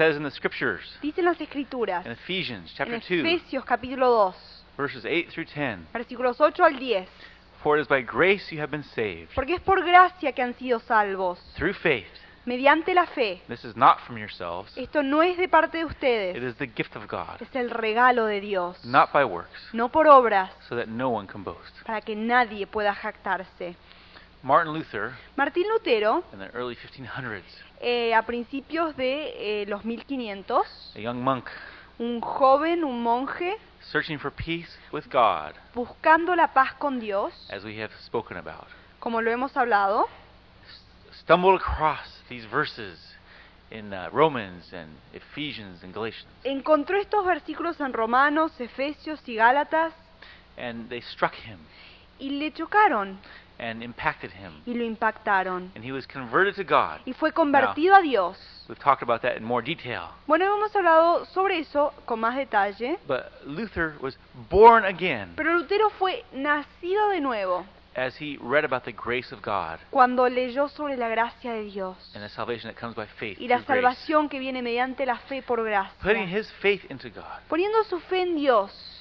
says 0.00 0.16
in 0.16 0.22
the 0.22 0.30
scriptures, 0.30 0.80
Dicen 1.02 1.26
las 1.26 1.38
escrituras, 1.38 2.06
in 2.06 2.12
Ephesians 2.12 2.70
en 2.70 2.76
chapter 2.78 3.00
2, 3.06 3.20
Efesios 3.20 3.64
capítulo 3.66 4.32
2, 4.32 4.34
verses 4.78 5.04
8 5.04 5.28
through 5.30 5.44
10, 5.44 5.88
versículos 5.92 6.40
8 6.40 6.58
al 6.62 6.78
10, 6.78 7.06
For 7.62 7.76
it 7.76 7.82
is 7.82 7.86
by 7.86 8.00
grace 8.00 8.50
you 8.50 8.62
have 8.62 8.70
been 8.70 8.84
saved, 8.94 9.28
porque 9.34 9.56
es 9.56 9.60
por 9.60 9.84
gracia 9.84 10.32
que 10.32 10.42
han 10.42 10.54
sido 10.54 10.80
salvos, 10.80 11.38
through 11.54 11.74
faith. 11.74 12.06
mediante 12.46 12.94
la 12.94 13.04
fe. 13.08 13.42
This 13.46 13.62
is 13.62 13.76
not 13.76 13.98
from 14.06 14.16
yourselves, 14.16 14.72
Esto 14.74 15.02
no 15.02 15.20
es 15.20 15.36
de 15.36 15.48
parte 15.48 15.76
de 15.76 15.84
it 15.84 15.90
ustedes, 15.90 16.42
is 16.42 16.56
the 16.56 16.66
gift 16.66 16.96
of 16.96 17.06
God, 17.06 17.42
es 17.42 17.54
el 17.54 17.68
regalo 17.68 18.24
de 18.24 18.40
Dios, 18.40 18.82
not 18.86 19.12
by 19.12 19.24
works, 19.24 19.68
no 19.74 19.90
por 19.90 20.06
obras, 20.08 20.50
so 20.66 20.76
that 20.76 20.86
no 20.88 21.10
one 21.10 21.26
can 21.28 21.44
boast. 21.44 21.74
para 21.84 22.00
que 22.00 22.16
nadie 22.16 22.66
pueda 22.66 22.94
jactarse. 22.94 23.76
Martin 24.42 24.72
Luther, 24.72 25.12
Martín 25.36 25.64
Lutero, 25.68 26.24
in 26.32 26.38
the 26.38 26.48
early 26.54 26.74
1500s, 26.74 27.42
eh, 27.82 28.14
a 28.14 28.22
principios 28.22 28.96
de 28.96 29.62
eh, 29.62 29.66
los 29.66 29.84
1500, 29.84 30.64
a 30.94 30.98
young 30.98 31.22
monk. 31.22 31.46
Un 31.98 32.22
joven, 32.22 32.82
un 32.82 33.02
monje, 33.02 33.58
searching 33.92 34.18
for 34.18 34.30
peace 34.30 34.78
with 34.92 35.04
God, 35.10 35.52
buscando 35.74 36.34
la 36.34 36.54
paz 36.54 36.72
con 36.78 36.98
Dios, 36.98 37.34
as 37.50 37.64
we 37.64 37.78
have 37.82 37.92
spoken 38.06 38.38
about, 38.38 38.66
como 38.98 39.20
lo 39.20 39.30
hemos 39.30 39.54
hablado, 39.58 40.08
stumbled 41.20 41.60
across 41.60 42.22
these 42.30 42.46
verses 42.46 42.98
in 43.70 43.92
uh, 43.92 44.08
Romans 44.10 44.72
and 44.72 44.88
Ephesians 45.12 45.82
and 45.82 45.92
Galatians, 45.92 46.32
encontró 46.44 46.98
estos 46.98 47.26
versículos 47.26 47.78
en 47.78 47.92
Romanos, 47.92 48.58
Efesios 48.58 49.20
y 49.28 49.36
Gálatas. 49.36 49.92
And 50.56 50.88
they 50.88 51.02
struck 51.02 51.34
him. 51.34 51.58
Y 52.18 52.30
le 52.38 52.52
chocaron 52.52 53.18
and 53.60 53.82
impacted 53.82 54.30
him, 54.32 54.62
y 54.66 54.72
lo 54.74 54.84
impactaron. 54.84 55.70
and 55.74 55.84
he 55.84 55.92
was 55.92 56.06
converted 56.06 56.54
to 56.56 56.64
God. 56.64 57.00
Y 57.04 57.12
fue 57.12 57.30
convertido 57.32 57.94
a 57.94 58.00
Dios. 58.02 58.38
We've 58.68 58.78
talked 58.78 59.02
about 59.02 59.20
that 59.22 59.36
in 59.36 59.44
more 59.44 59.62
detail. 59.62 60.10
Bueno, 60.26 60.44
hemos 60.46 60.74
hablado 60.74 61.26
sobre 61.26 61.58
eso 61.58 61.92
con 62.06 62.20
más 62.20 62.36
detalle, 62.36 62.98
But 63.06 63.26
Luther 63.44 63.94
was 64.00 64.16
born 64.48 64.84
again 64.84 65.32
pero 65.36 65.54
Lutero 65.58 65.90
fue 65.90 66.24
nacido 66.32 67.10
de 67.10 67.20
nuevo 67.20 67.66
as 67.96 68.14
he 68.20 68.38
read 68.40 68.64
about 68.64 68.84
the 68.84 68.92
grace 68.92 69.32
of 69.34 69.42
God 69.42 69.80
cuando 69.90 70.28
leyó 70.28 70.68
sobre 70.68 70.96
la 70.96 71.08
gracia 71.08 71.52
de 71.52 71.64
Dios 71.64 71.96
and 72.14 72.22
the 72.22 72.28
salvation 72.28 72.70
that 72.72 72.80
comes 72.80 72.94
by 72.94 73.06
faith. 73.18 73.36
y 73.40 73.48
la 73.48 73.56
grace. 73.56 73.66
salvación 73.66 74.28
que 74.28 74.38
viene 74.38 74.62
mediante 74.62 75.04
la 75.04 75.16
fe 75.18 75.42
por 75.42 75.58
Putting 75.58 76.26
gracia. 76.26 76.38
his 76.38 76.50
faith 76.62 76.84
into 76.90 77.10
God, 77.10 77.24
Poniendo 77.48 77.82
su 77.84 77.98
fe 78.00 78.22
en 78.22 78.36
Dios, 78.36 78.99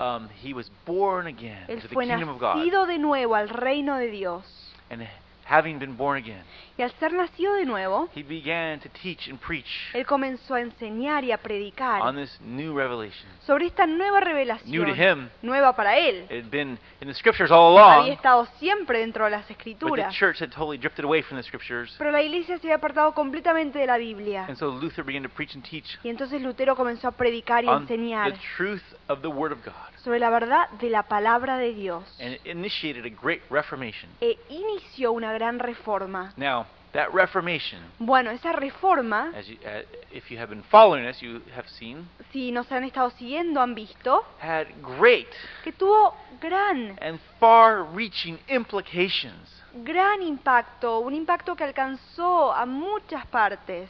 um, 0.00 0.28
he 0.42 0.52
was 0.54 0.70
born 0.86 1.26
again 1.26 1.64
él 1.68 1.80
to 1.80 1.88
the 1.88 1.94
fue 1.94 2.06
kingdom 2.06 2.28
of 2.28 2.38
God. 2.38 2.56
nacido 2.56 2.86
de 2.86 2.98
nuevo 2.98 3.34
al 3.34 3.48
reino 3.48 3.96
de 3.96 4.10
Dios. 4.10 4.44
And 4.90 5.06
having 5.48 5.78
been 5.78 5.96
born 5.96 6.18
again, 6.18 6.42
Y 6.76 6.82
al 6.82 6.92
ser 7.00 7.12
nacido 7.12 7.54
de 7.54 7.64
nuevo, 7.64 8.08
he 8.14 8.22
began 8.22 8.78
to 8.80 8.88
teach 9.02 9.28
and 9.28 9.38
preach 9.40 9.66
él 9.94 10.06
comenzó 10.06 10.54
a 10.54 10.60
enseñar 10.60 11.24
y 11.24 11.32
a 11.32 11.38
predicar 11.38 12.02
on 12.02 12.14
this 12.16 12.38
new 12.40 12.72
revelation. 12.76 13.26
sobre 13.46 13.66
esta 13.66 13.84
nueva 13.86 14.20
New 14.20 14.20
to 14.20 14.30
revelación, 14.30 14.88
him, 14.96 15.28
nueva 15.42 15.74
para 15.74 15.96
él. 15.98 16.26
it 16.30 16.44
had 16.44 16.50
been 16.50 16.78
in 17.00 17.08
the 17.08 17.14
scriptures 17.14 17.50
all 17.50 17.76
Había 17.76 17.94
along, 17.96 18.08
estado 18.12 18.46
siempre 18.60 19.00
dentro 19.00 19.24
de 19.24 19.30
las 19.32 19.40
but 19.40 19.46
the 19.48 19.52
escrituras, 19.54 20.14
church 20.14 20.40
had 20.40 20.50
totally 20.50 20.78
drifted 20.78 21.04
away 21.04 21.22
from 21.22 21.36
the 21.36 21.42
scriptures. 21.42 21.92
pero 21.98 22.12
la 22.12 22.22
iglesia 22.22 22.58
se 22.58 22.66
había 22.68 22.76
apartado 22.76 23.12
completamente 23.12 23.78
de 23.78 23.86
la 23.86 23.96
Biblia. 23.96 24.44
And 24.48 24.56
so 24.56 24.68
Luther 24.70 25.02
began 25.04 25.22
to 25.24 25.28
preach 25.28 25.54
and 25.56 25.64
teach 25.64 25.98
Y 26.04 26.10
entonces 26.10 26.40
Lutero 26.40 26.76
comenzó 26.76 27.08
a 27.08 27.12
predicar 27.12 27.64
y 27.64 27.68
on 27.68 27.86
the 27.86 27.94
enseñar 27.94 28.34
truth 28.56 28.82
of 29.08 29.20
the 29.22 29.28
Word 29.28 29.52
of 29.52 29.64
God. 29.64 29.74
sobre 30.04 30.20
la 30.20 30.30
verdad 30.30 30.68
de 30.80 30.90
la 30.90 31.02
palabra 31.02 31.56
de 31.58 31.74
Dios. 31.74 32.04
And 32.20 32.34
it 32.34 32.46
initiated 32.46 33.04
a 33.04 33.10
great 33.10 33.42
reformation. 33.50 34.08
E 34.20 34.38
inició 34.48 35.10
una 35.12 35.32
gran 35.38 35.58
reforma. 35.58 36.32
Now, 36.36 36.66
that 36.92 37.12
reformation, 37.12 37.80
Bueno, 37.98 38.30
esa 38.30 38.52
reforma, 38.52 39.30
as 39.36 39.46
you, 39.46 39.56
uh, 39.64 39.82
if 40.10 40.30
you 40.30 40.38
have 40.38 40.48
been 40.48 40.64
following 40.70 41.06
us, 41.06 41.20
you 41.22 41.40
have 41.54 41.68
seen, 41.68 42.08
si 42.32 42.50
nos 42.50 42.66
han 42.72 42.82
estado 42.84 43.10
siguiendo, 43.10 43.60
han 43.60 43.74
visto 43.74 44.24
had 44.40 44.66
great 44.98 45.28
que 45.62 45.72
tuvo 45.72 46.14
gran, 46.40 46.96
and 47.00 47.20
far-reaching 47.38 48.38
implications. 48.48 49.62
gran 49.84 50.22
impacto, 50.22 50.98
un 51.00 51.14
impacto 51.14 51.54
que 51.54 51.64
alcanzó 51.64 52.52
a 52.52 52.64
muchas 52.66 53.24
partes. 53.26 53.88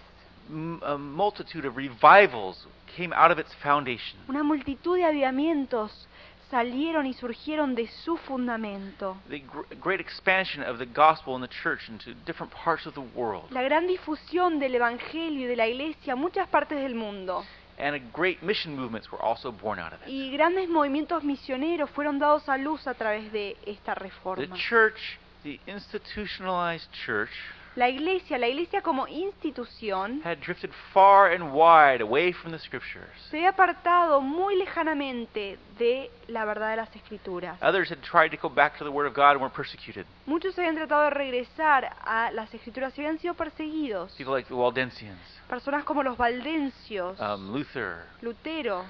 M- 0.51 0.81
a 0.83 0.97
multitude 0.99 1.67
of 1.67 1.77
revivals 1.77 2.67
came 2.97 3.13
out 3.15 3.31
of 3.31 3.39
its 3.39 3.55
foundation. 3.63 4.19
Una 4.29 4.43
multitud 4.43 4.97
de 4.97 5.05
avivamientos 5.05 6.08
salieron 6.51 7.07
y 7.07 7.15
surgieron 7.15 7.75
de 7.75 7.87
su 7.89 8.17
fundamento. 8.17 9.17
The 9.29 9.41
gr- 9.41 9.75
great 9.81 10.01
expansion 10.01 10.63
of 10.63 10.79
the 10.79 10.87
gospel 10.87 11.35
in 11.37 11.43
the 11.43 11.49
church 11.63 11.89
into 11.89 12.15
different 12.25 12.53
parts 12.53 12.87
of 12.87 12.95
the 12.95 13.01
world. 13.15 13.51
La 13.51 13.63
gran 13.63 13.87
difusión 13.87 14.59
del 14.59 14.75
Evangelio 14.75 15.41
y 15.43 15.45
de 15.47 15.57
la 15.57 15.67
Iglesia 15.67 16.15
a 16.15 16.17
muchas 16.17 16.49
partes 16.49 16.79
del 16.81 16.95
mundo. 16.95 17.45
And 17.79 17.95
a 17.95 18.01
great 18.13 18.43
mission 18.43 18.75
movements 18.75 19.11
were 19.13 19.23
also 19.23 19.53
born 19.53 19.79
out 19.79 19.93
of 19.93 20.01
it. 20.03 20.09
Y 20.09 20.33
grandes 20.33 20.69
movimientos 20.69 21.23
misioneros 21.23 21.89
fueron 21.91 22.19
dados 22.19 22.49
a 22.49 22.57
luz 22.57 22.87
a 22.89 22.95
través 22.95 23.31
de 23.31 23.57
esta 23.67 23.95
The 23.95 24.01
reforma. 24.01 24.57
church, 24.57 25.19
the 25.45 25.61
institutionalized 25.67 26.91
church, 27.07 27.31
La 27.79 27.89
Iglesia, 27.89 28.39
la 28.39 28.49
Iglesia 28.49 28.83
como 28.83 29.07
institución, 29.07 30.21
had 30.25 30.41
drifted 30.41 30.73
far 30.93 31.31
and 31.33 31.53
wide 31.53 32.01
away 32.03 32.33
from 32.33 32.51
the 32.51 32.59
scriptures. 32.59 33.07
se 33.31 33.37
había 33.37 33.51
apartado 33.51 34.21
muy 34.21 34.57
lejanamente 34.57 35.61
de 35.79 36.11
la 36.27 36.45
verdad 36.45 36.71
de 36.71 36.77
las 36.79 36.97
Escrituras. 36.97 37.57
Others 37.63 37.93
had 37.93 38.01
tried 38.01 38.31
to 38.31 38.37
go 38.37 38.53
back 38.53 38.77
to 38.79 38.85
the 38.85 38.91
Word 38.91 39.07
of 39.07 39.15
God 39.15 39.35
and 39.35 39.43
were 39.43 39.55
persecuted. 39.55 40.05
Muchos 40.27 40.59
habían 40.59 40.75
tratado 40.75 41.05
de 41.05 41.11
regresar 41.11 41.95
a 42.05 42.33
las 42.33 42.53
Escrituras 42.53 42.99
y 42.99 43.03
habían 43.03 43.21
sido 43.21 43.35
perseguidos. 43.35 44.11
People 44.17 44.35
like 44.35 44.49
the 44.49 44.55
Waldensians, 44.55 45.21
Personas 45.49 45.85
como 45.85 46.03
los 46.03 46.19
Valdencios, 46.19 47.17
um, 47.21 47.53
Luther, 47.53 48.07
Lutero, 48.23 48.87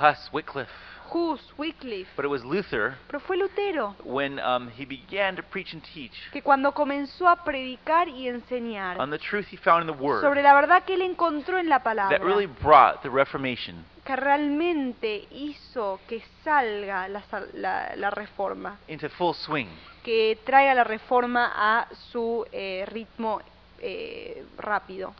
Huss, 0.00 0.28
Wycliffe. 0.32 0.68
Hus, 1.12 1.40
Wycliffe. 1.58 2.08
But 2.16 2.24
it 2.24 2.28
was 2.28 2.42
Luther 2.44 2.96
Pero 3.06 3.20
fue 3.20 3.36
Lutero 3.36 3.94
when 4.04 4.38
um, 4.40 4.70
he 4.70 4.84
began 4.86 5.36
to 5.36 5.42
preach 5.42 5.72
and 5.74 5.82
teach 5.94 6.12
que 6.32 6.42
cuando 6.42 6.72
comenzó 6.72 7.28
a 7.28 7.36
predicar 7.44 8.08
y 8.08 8.28
enseñar 8.28 8.98
on 9.00 9.10
the 9.10 9.18
truth 9.18 9.46
he 9.50 9.56
found 9.56 9.88
in 9.88 9.94
the 9.96 10.02
Word 10.02 10.22
sobre 10.22 10.42
la 10.42 10.54
verdad 10.54 10.84
que 10.84 10.94
él 10.94 11.02
encontró 11.02 11.58
en 11.58 11.68
la 11.68 11.82
palabra, 11.82 12.16
that 12.18 12.24
really 12.24 12.46
brought 12.46 13.02
the 13.02 13.10
Reformation 13.10 13.84
que 14.04 14.16
realmente 14.16 15.28
hizo 15.30 16.00
que 16.08 16.22
salga 16.42 17.06
la, 17.08 17.22
sal- 17.30 17.48
la- 17.54 17.94
la 17.96 18.10
reforma, 18.10 18.78
into 18.88 19.08
full 19.10 19.32
swing. 19.34 19.68
que 20.02 20.38
traiga 20.44 20.74
la 20.74 20.82
reforma 20.84 21.52
a 21.54 21.86
su 22.10 22.44
eh, 22.50 22.84
ritmo 22.90 23.40
eh, 23.78 24.44
rápido. 24.58 25.14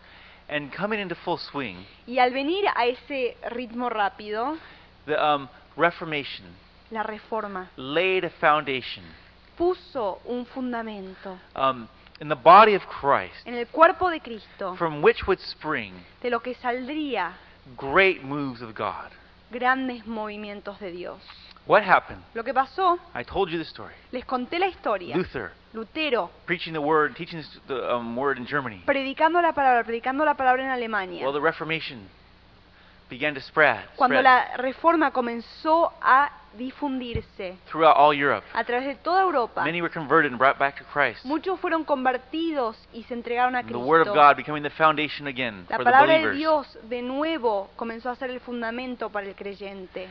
And 0.48 0.74
coming 0.74 0.98
into 1.00 1.14
full 1.14 1.38
swing, 1.38 1.76
Y 2.06 2.18
al 2.18 2.32
venir 2.32 2.64
a 2.74 2.86
ese 2.86 3.36
ritmo 3.50 3.88
rápido, 3.88 4.58
the 5.06 5.16
um, 5.16 5.48
Reformation 5.76 6.46
la 6.90 7.02
reforma 7.02 7.70
laid 7.76 8.24
a 8.24 8.30
foundation 8.30 9.02
puso 9.56 10.20
un 10.26 10.44
fundamento 10.44 11.38
um, 11.56 11.88
in 12.20 12.28
the 12.28 12.36
body 12.36 12.74
of 12.74 12.82
Christ 12.86 13.46
en 13.46 13.54
el 13.54 13.66
cuerpo 13.66 14.10
de 14.10 14.20
Cristo, 14.20 14.76
from 14.76 15.02
which 15.02 15.26
would 15.26 15.40
spring 15.40 15.94
de 16.20 16.30
lo 16.30 16.40
que 16.40 16.54
saldría 16.56 17.32
great 17.76 18.22
moves 18.22 18.60
of 18.60 18.74
God. 18.74 19.10
grandes 19.50 20.06
movimientos 20.06 20.78
de 20.80 20.90
Dios. 20.90 21.20
What 21.64 21.84
happened? 21.84 22.20
Lo 22.34 22.42
que 22.42 22.52
pasó, 22.52 22.98
I 23.14 23.22
told 23.22 23.48
you 23.50 23.58
the 23.58 23.64
story. 23.64 23.94
les 24.10 24.24
conté 24.24 24.58
la 24.58 24.66
historia. 24.66 25.16
Luther 25.16 25.52
Lutero, 25.72 26.30
preaching 26.44 26.72
the 26.72 26.80
word, 26.80 27.14
teaching 27.16 27.42
the 27.68 27.94
um, 27.94 28.16
word 28.16 28.36
in 28.36 28.46
Germany. 28.46 28.82
predicando 28.84 29.40
la 29.40 29.52
palabra, 29.52 29.84
predicando 29.84 30.24
la 30.24 30.34
palabra 30.34 30.64
en 30.64 30.70
Alemania. 30.70 31.22
Well, 31.22 31.32
the 31.32 31.40
Reformation 31.40 32.08
began 33.12 33.34
to 33.34 33.40
spread, 33.40 33.84
Cuando 33.96 34.18
spread 34.18 34.24
la 34.24 34.56
reforma 34.56 35.10
comenzó 35.10 35.92
a 36.00 36.30
difundirse 36.56 37.56
throughout 37.70 37.94
all 37.96 38.14
Europe. 38.14 38.44
a 38.54 38.64
través 38.64 38.86
de 38.86 38.94
toda 38.96 39.22
Europa, 39.22 39.62
Many 39.64 39.80
were 39.82 39.92
converted 39.92 40.32
and 40.32 40.38
brought 40.38 40.58
back 40.58 40.76
to 40.78 40.84
Christ. 40.92 41.24
muchos 41.24 41.60
fueron 41.60 41.84
convertidos 41.84 42.76
y 42.92 43.02
se 43.04 43.14
entregaron 43.14 43.54
a 43.54 43.62
The 43.62 43.74
Word 43.76 44.02
of 44.02 44.08
Cristo. 44.08 44.14
God 44.14 44.36
becoming 44.36 44.62
the 44.62 44.70
foundation 44.70 45.26
again 45.26 45.66
La 45.68 45.76
for 45.76 45.84
the 45.84 45.90
palabra 45.90 46.14
de 46.14 46.26
believers. 46.26 46.36
Dios 46.38 46.78
de 46.88 47.02
nuevo 47.02 47.70
comenzó 47.76 48.10
a 48.10 48.16
ser 48.16 48.30
el 48.30 48.40
fundamento 48.40 49.10
para 49.10 49.26
el 49.26 49.34
creyente. 49.34 50.08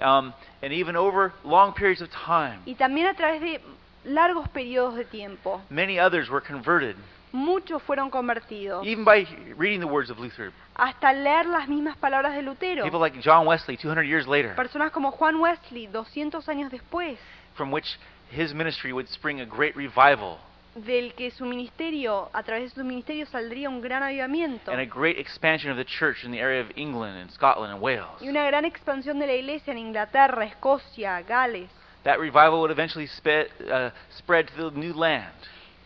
Um, 0.00 0.32
and 0.62 0.72
even 0.72 0.96
over 0.96 1.32
long 1.44 1.72
periods 1.72 2.02
of 2.02 2.08
time, 2.10 2.58
Y 2.66 2.74
también 2.74 3.06
a 3.08 3.14
través 3.14 3.40
de 3.40 3.60
largos 4.04 4.48
periodos 4.48 4.96
de 4.96 5.04
tiempo, 5.04 5.62
many 5.70 5.98
others 5.98 6.28
were 6.28 6.44
converted, 6.44 6.96
muchos 7.32 7.82
fueron 7.82 8.10
convertidos. 8.10 8.86
even 8.86 9.04
by 9.04 9.26
reading 9.56 9.80
the 9.80 9.86
words 9.86 10.10
of 10.10 10.18
Luther. 10.18 10.52
Hasta 10.76 11.12
leer 11.12 11.46
las 11.46 11.68
mismas 11.68 11.96
palabras 11.96 12.34
de 12.34 12.42
Lutero. 12.42 12.84
People 12.84 13.00
like 13.00 13.18
John 13.20 13.46
Wesley, 13.46 13.76
200 13.76 14.04
years 14.04 14.26
later, 14.26 14.54
Personas 14.54 14.90
como 14.90 15.10
Juan 15.12 15.36
Wesley, 15.36 15.86
200 15.86 16.48
años 16.48 16.70
después, 16.70 17.18
from 17.54 17.72
which 17.72 17.98
his 18.30 18.52
ministry 18.54 18.92
would 18.92 19.08
spring 19.08 19.40
a 19.40 19.46
great 19.46 19.76
revival 19.76 20.38
del 20.74 21.14
que 21.14 21.30
su 21.30 21.44
ministerio, 21.44 22.30
a 22.32 22.42
través 22.42 22.74
de 22.74 22.80
su 22.80 22.84
ministerio 22.84 23.26
saldría 23.26 23.68
un 23.68 23.80
gran 23.80 24.02
avivamiento 24.02 24.72
y 28.20 28.28
una 28.28 28.44
gran 28.44 28.64
expansión 28.64 29.18
de 29.18 29.26
la 29.26 29.34
iglesia 29.34 29.72
en 29.72 29.78
Inglaterra, 29.78 30.44
Escocia, 30.44 31.22
Gales. 31.22 31.70
That 32.04 32.20
revival 32.20 32.60
would 32.60 32.70
eventually 32.70 33.08
uh, 33.08 33.90
spread 34.18 34.48
to 34.56 34.70
the 34.70 34.78
new 34.78 34.94
land. 34.94 35.32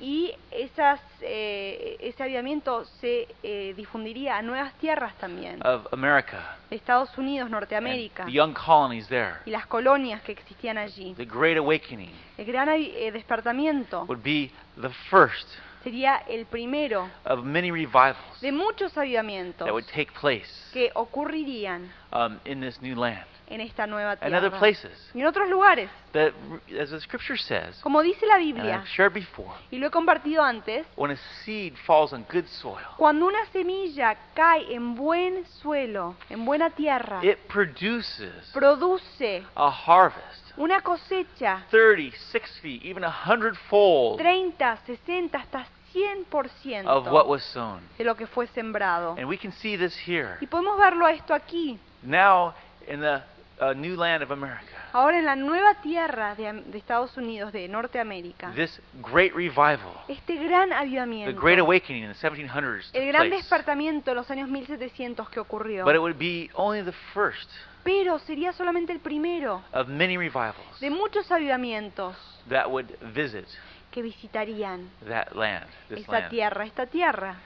y 0.00 0.32
esas, 0.52 1.00
eh, 1.20 1.96
ese 2.00 2.22
avivamiento 2.22 2.84
se 3.00 3.26
eh, 3.42 3.74
difundiría 3.76 4.36
a 4.36 4.42
nuevas 4.42 4.72
tierras 4.74 5.14
también, 5.18 5.60
of 5.66 5.92
America, 5.92 6.56
de 6.70 6.76
Estados 6.76 7.16
Unidos, 7.18 7.46
and 7.46 7.54
Norteamérica, 7.54 8.24
the 8.26 8.32
young 8.32 8.54
colonies 8.54 9.08
there. 9.08 9.36
y 9.44 9.50
las 9.50 9.66
colonias 9.66 10.22
que 10.22 10.32
existían 10.32 10.78
allí. 10.78 11.14
The 11.14 11.24
Great 11.24 11.58
Awakening 11.58 12.12
El 12.36 12.46
gran 12.46 12.68
eh, 12.68 13.10
despertamiento 13.12 14.04
would 14.04 14.22
be 14.22 14.52
the 14.80 14.90
first 15.10 15.48
sería 15.82 16.22
el 16.28 16.46
primero 16.46 17.08
of 17.24 17.44
many 17.44 17.70
revivals 17.70 18.40
de 18.40 18.52
muchos 18.52 18.96
avivamientos 18.96 19.64
that 19.64 19.72
would 19.72 19.86
take 19.86 20.12
place 20.20 20.48
que 20.72 20.90
ocurrirían 20.94 21.90
um, 22.12 22.40
in 22.44 22.60
this 22.60 22.80
new 22.80 22.94
land 22.94 23.26
en 23.50 23.60
esta 23.60 23.86
nueva 23.86 24.18
and 24.20 24.34
other 24.34 24.50
tierra 24.50 24.58
places. 24.58 25.10
y 25.14 25.20
en 25.20 25.26
otros 25.26 25.48
lugares. 25.48 25.90
That, 26.12 26.32
as 26.78 26.90
the 26.90 27.00
scripture 27.00 27.36
says, 27.36 27.78
Como 27.82 28.02
dice 28.02 28.26
la 28.26 28.36
and 28.36 28.44
Biblia, 28.44 28.76
I've 28.76 28.88
shared 28.88 29.14
before, 29.14 29.52
y 29.70 29.78
lo 29.78 29.86
he 29.86 29.90
compartido 29.90 30.42
antes, 30.42 30.86
when 30.96 31.10
a 31.10 31.16
seed 31.44 31.74
falls 31.86 32.12
on 32.12 32.24
good 32.30 32.46
soil, 32.46 32.84
cuando 32.96 33.26
una 33.26 33.44
semilla 33.52 34.16
cae 34.34 34.74
en 34.74 34.94
buen 34.94 35.44
suelo, 35.62 36.16
en 36.30 36.44
buena 36.44 36.70
tierra, 36.70 37.20
it 37.22 37.38
produces 37.48 38.50
produce 38.52 39.42
a 39.54 39.70
harvest 39.70 40.52
una 40.56 40.80
cosecha 40.80 41.64
30, 41.70 42.16
60, 42.32 42.80
even 42.82 43.04
a 43.04 43.10
hundredfold 43.10 44.18
30, 44.18 44.78
60, 44.86 45.38
hasta 45.38 45.58
100% 45.94 46.86
of 46.86 47.06
what 47.06 47.28
was 47.28 47.42
sown. 47.52 47.80
de 47.96 48.04
lo 48.04 48.14
que 48.16 48.26
fue 48.26 48.46
sembrado. 48.48 49.16
And 49.18 49.28
we 49.28 49.38
can 49.38 49.52
see 49.52 49.76
this 49.76 49.96
here. 50.06 50.36
Y 50.40 50.46
podemos 50.46 50.78
verlo 50.78 51.06
a 51.06 51.12
esto 51.12 51.34
aquí, 51.34 51.78
Now, 52.02 52.54
in 52.86 53.00
the 53.00 53.22
uh, 53.60 53.72
new 53.74 53.96
land 53.96 54.22
of 54.22 54.30
America, 54.30 54.66
ahora 54.92 55.18
en 55.18 55.24
la 55.24 55.36
nueva 55.36 55.74
tierra 55.82 56.34
de, 56.34 56.62
Estados 56.74 57.16
Unidos, 57.16 57.52
de 57.52 57.68
Norteamérica. 57.68 58.52
this 58.54 58.80
great 59.02 59.34
revival, 59.34 59.92
Este 60.08 60.36
gran 60.36 60.68
the 60.68 60.74
avivamiento, 60.74 61.40
great 61.40 61.58
awakening 61.58 62.04
in 62.04 62.12
the 62.12 62.18
1700s 62.18 62.90
el 62.92 63.08
gran 63.08 63.28
place. 63.28 63.42
despertamiento 63.42 64.10
en 64.10 64.16
los 64.16 64.30
años 64.30 64.48
1700 64.48 65.28
que 65.28 65.40
ocurrió. 65.40 65.84
But 65.84 65.94
it 65.94 66.00
would 66.00 66.18
be 66.18 66.50
only 66.54 66.82
the 66.82 66.94
first 67.14 67.50
Pero 67.84 68.18
sería 68.18 68.52
solamente 68.52 68.92
el 68.92 69.00
primero 69.00 69.62
of 69.72 69.88
many 69.88 70.16
revivals 70.16 70.78
de 70.80 70.90
muchos 70.90 71.30
avivamientos 71.30 72.14
that 72.48 72.66
would 72.68 72.86
visit 73.14 73.46
que 73.90 74.02
visitarían 74.02 74.88
that 75.08 75.32
land, 75.34 75.66
this 75.88 76.00
esta 76.00 76.12
land. 76.12 76.30
tierra, 76.30 76.64
esta 76.64 76.86
tierra. 76.86 77.36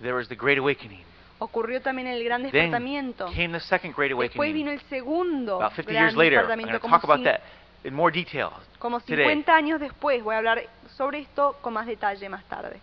There 0.00 0.14
was 0.14 0.28
the 0.28 0.36
great 0.36 0.58
awakening. 0.58 1.04
Ocurrió 1.38 1.80
también 1.82 2.08
el 2.08 2.22
gran 2.24 2.42
Then 2.42 2.50
despertamiento. 2.52 3.26
came 3.26 3.52
the 3.52 3.60
second 3.60 3.94
great 3.94 4.10
Después 4.12 4.52
vino 4.52 4.68
awakening. 4.68 4.68
el 4.68 4.80
segundo 4.88 5.56
About 5.56 5.72
50 5.74 5.92
gran 5.92 6.04
years 6.04 6.16
later, 6.16 6.38
I'm 6.40 6.46
going 6.46 6.58
despertamiento, 6.58 6.78
to 6.78 6.80
como, 6.80 6.94
talk 6.96 7.04
about 7.04 7.18
cin- 7.20 7.24
that 7.24 7.40
in 7.84 7.94
more 7.94 8.10
detail. 8.12 8.50
como 8.78 9.00
today. 9.00 9.24
50 9.24 9.54
años 9.54 9.80
después. 9.80 10.22
Voy 10.22 10.34
a 10.34 10.38
hablar 10.38 10.62
sobre 10.96 11.20
esto 11.20 11.56
con 11.60 11.74
más 11.74 11.86
detalle 11.86 12.28
más 12.28 12.44
tarde. 12.44 12.80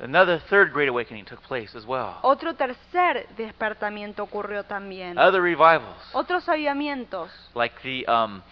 Another 0.00 0.40
third 0.50 0.72
great 0.72 0.88
awakening 0.88 1.24
took 1.24 1.40
place 1.42 1.74
as 1.78 1.86
well. 1.86 2.16
Otro 2.22 2.54
tercer 2.54 3.26
despertamiento 3.36 4.24
ocurrió 4.24 4.64
también. 4.64 5.16
Other 5.18 5.40
revivals, 5.40 5.96
Otros 6.12 6.48
avivamientos, 6.48 7.30
like 7.54 7.74
the 7.82 8.04
um, 8.10 8.42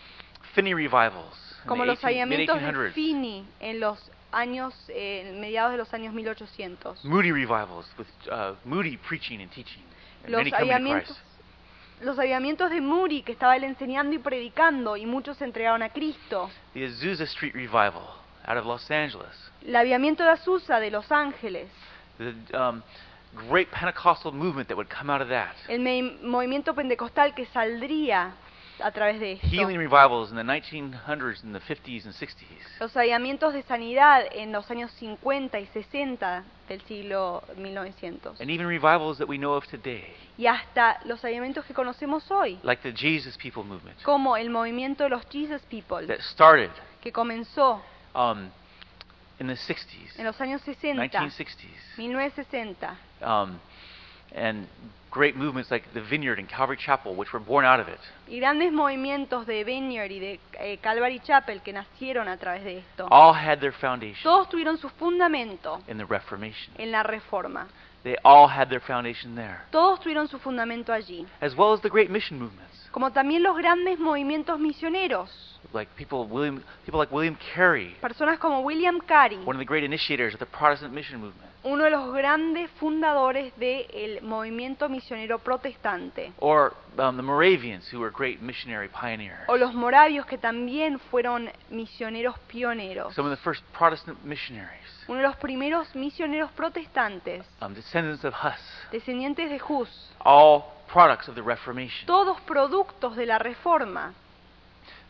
Finney 0.55 0.73
revivals 0.73 1.52
como 1.67 1.85
los 1.85 2.01
18 2.01 2.07
avivamientos 2.07 2.61
de 2.61 2.73
mid-1800s. 2.73 2.93
Finney 2.93 3.45
en 3.61 3.81
los 3.81 4.11
años, 4.33 4.75
eh, 4.89 5.37
mediados 5.39 5.73
de 5.73 5.79
los 5.79 5.93
años 5.95 6.13
1800. 6.15 7.05
Moody 7.05 7.33
revivals 7.33 7.87
with 7.99 8.07
uh, 8.31 8.55
Moody 8.65 8.97
preaching 8.97 9.41
and 9.41 9.51
teaching. 9.51 9.83
And 10.25 10.33
Los 10.33 10.43
Christ. 10.43 11.19
los 12.01 12.19
avivamientos 12.19 12.71
de 12.71 12.81
Moody, 12.81 13.23
que 13.23 13.33
estaba 13.33 13.57
él 13.57 13.65
enseñando 13.65 14.15
y 14.15 14.19
predicando, 14.19 14.97
y 14.97 15.07
muchos 15.07 15.37
se 15.37 15.45
entregaron 15.45 15.83
a 15.83 15.91
Cristo. 15.91 16.51
The 16.75 16.87
Azusa 16.87 17.25
Street 17.25 17.55
revival 17.55 18.09
out 18.47 18.57
of 18.57 18.67
Los 18.67 18.91
Angeles. 18.91 19.53
El 19.65 19.77
avivamiento 19.77 20.25
de 20.25 20.31
Azusa 20.31 20.81
de 20.81 20.91
Los 20.91 21.11
Ángeles. 21.13 21.69
The 22.19 22.35
um, 22.57 22.83
great 23.49 23.71
Pentecostal 23.71 24.33
movement 24.33 24.69
that 24.69 24.77
would 24.77 24.91
come 24.91 25.11
out 25.11 25.23
of 25.23 25.29
that. 25.29 25.55
El 25.69 25.81
movimiento 26.23 26.75
pentecostal 26.75 27.35
que 27.35 27.47
saldría 27.47 28.33
a 28.83 28.91
través 28.91 29.21
de 29.21 29.33
esto. 29.33 29.47
Healing 29.47 29.79
revivals 29.79 30.31
in 30.31 30.37
the 30.37 30.43
1900s 30.43 31.43
and 31.43 31.55
the 31.55 31.61
50s 31.61 32.05
and 32.05 32.15
60s. 32.15 32.81
Los 32.81 32.97
avivamientos 32.97 33.53
de 33.55 33.63
sanidad 33.63 34.25
en 34.33 34.53
los 34.53 34.71
años 34.71 34.91
50 34.93 35.59
y 35.61 35.67
60 35.67 36.45
del 36.69 36.81
siglo 36.83 37.43
1900. 37.57 38.41
And 38.41 38.51
even 38.51 38.67
revivals 38.67 39.19
that 39.19 39.29
we 39.29 39.37
know 39.39 39.55
of 39.55 39.67
today, 39.67 40.05
Y 40.39 40.47
hasta 40.47 41.01
los 41.05 41.25
avivamientos 41.25 41.65
que 41.65 41.75
conocemos 41.75 42.31
hoy, 42.31 42.59
like 42.63 42.83
the 42.83 42.93
Jesus 42.93 43.37
People 43.37 43.63
movement, 43.65 44.01
como 44.03 44.37
el 44.37 44.51
movimiento 44.51 45.05
de 45.05 45.11
los 45.11 45.25
Jesus 45.31 45.63
People, 45.71 46.07
that 46.07 46.21
started 46.21 46.71
que 47.03 47.13
comenzó 47.13 47.83
um, 48.15 48.49
in 49.39 49.47
the 49.49 49.55
60s, 49.57 50.19
en 50.19 50.25
los 50.25 50.41
años 50.41 50.63
60, 50.63 51.03
1960s. 51.03 51.97
1960, 51.99 52.97
Um, 53.23 53.59
and 54.35 54.67
great 55.11 55.37
movements 55.37 55.71
like 55.71 55.85
the 55.93 56.01
Vineyard 56.01 56.39
and 56.39 56.49
Calvary 56.49 56.79
Chapel, 56.79 57.15
which 57.15 57.33
were 57.35 57.39
born 57.45 57.65
out 57.67 57.79
of 57.81 57.89
it. 57.89 57.99
y 58.29 58.39
grandes 58.39 58.73
movimientos 58.73 59.47
de 59.47 59.63
Vineyard 59.63 60.11
y 60.11 60.19
de 60.19 60.41
eh, 60.59 60.79
Calvary 60.83 61.21
Chapel 61.21 61.61
que 61.63 61.73
nacieron 61.73 62.29
a 62.29 62.37
través 62.39 62.65
de 62.65 62.79
esto. 62.79 63.07
All 63.11 63.35
had 63.35 63.59
their 63.61 63.73
foundation 63.75 64.23
Todos 64.23 64.49
tuvieron 64.49 64.79
su 64.79 64.89
fundamento 64.89 65.81
in 65.87 65.99
the 65.99 66.07
Reformation. 66.07 66.73
en 66.79 66.91
la 66.91 67.03
Reforma. 67.03 67.67
They 68.05 68.17
all 68.25 68.49
had 68.49 68.69
their 68.69 68.81
foundation 68.81 69.35
there, 69.37 69.61
Todos 69.71 70.01
tuvieron 70.01 70.29
su 70.29 70.39
fundamento 70.39 70.93
allí. 70.93 71.27
as 71.41 71.55
well 71.55 71.73
as 71.75 71.81
the 71.83 71.91
great 71.91 72.11
mission 72.11 72.39
movements, 72.39 72.82
Como 72.93 73.11
también 73.11 73.43
los 73.43 73.57
grandes 73.57 73.99
movimientos 73.99 74.61
misioneros. 74.61 75.53
like 75.73 75.91
people 75.97 76.27
William, 76.27 76.63
people 76.85 76.99
like 76.99 77.13
William 77.13 77.37
Carey, 77.55 77.97
Personas 78.01 78.39
como 78.39 78.61
William 78.61 79.01
Carey, 79.01 79.39
one 79.45 79.57
of 79.57 79.59
the 79.59 79.65
great 79.65 79.85
initiators 79.85 80.35
of 80.35 80.41
the 80.41 80.47
Protestant 80.47 80.93
mission 80.93 81.21
movement, 81.21 81.51
uno 81.65 81.85
de 81.85 81.91
los 81.91 82.13
grandes 82.13 82.71
fundadores 82.73 83.57
del 83.57 84.21
movimiento 84.23 84.89
misionero 84.89 85.39
protestante. 85.39 86.33
or 86.39 86.75
um, 86.99 87.17
the 87.17 87.23
Moravians, 87.23 87.89
who 87.93 88.01
were 88.01 88.11
great 88.11 88.41
missionary 88.43 88.89
pioneers. 88.89 89.49
O 89.49 89.57
los 89.57 89.73
moravios 89.75 90.27
que 90.27 90.39
también 90.39 90.99
fueron 91.11 91.51
misioneros 91.71 92.39
pioneros. 92.49 93.15
Some 93.15 93.31
of 93.31 93.37
the 93.37 93.43
first 93.43 93.63
Protestant 93.77 94.23
missionaries, 94.25 94.83
Uno 95.09 95.19
de 95.21 95.27
los 95.27 95.37
primeros 95.37 95.95
misioneros 95.95 96.51
protestantes, 96.53 97.45
um, 97.61 97.75
descendants 97.75 98.25
of 98.25 98.35
descendientes 98.91 99.51
de 99.51 99.61
Hus. 99.67 99.89
all 100.25 100.65
products 100.93 101.29
of 101.29 101.35
the 101.35 101.43
Reformation. 101.43 102.07
Todos 102.07 102.41
productos 102.43 103.17
de 103.17 103.27
la 103.27 103.39
Reforma. 103.39 104.15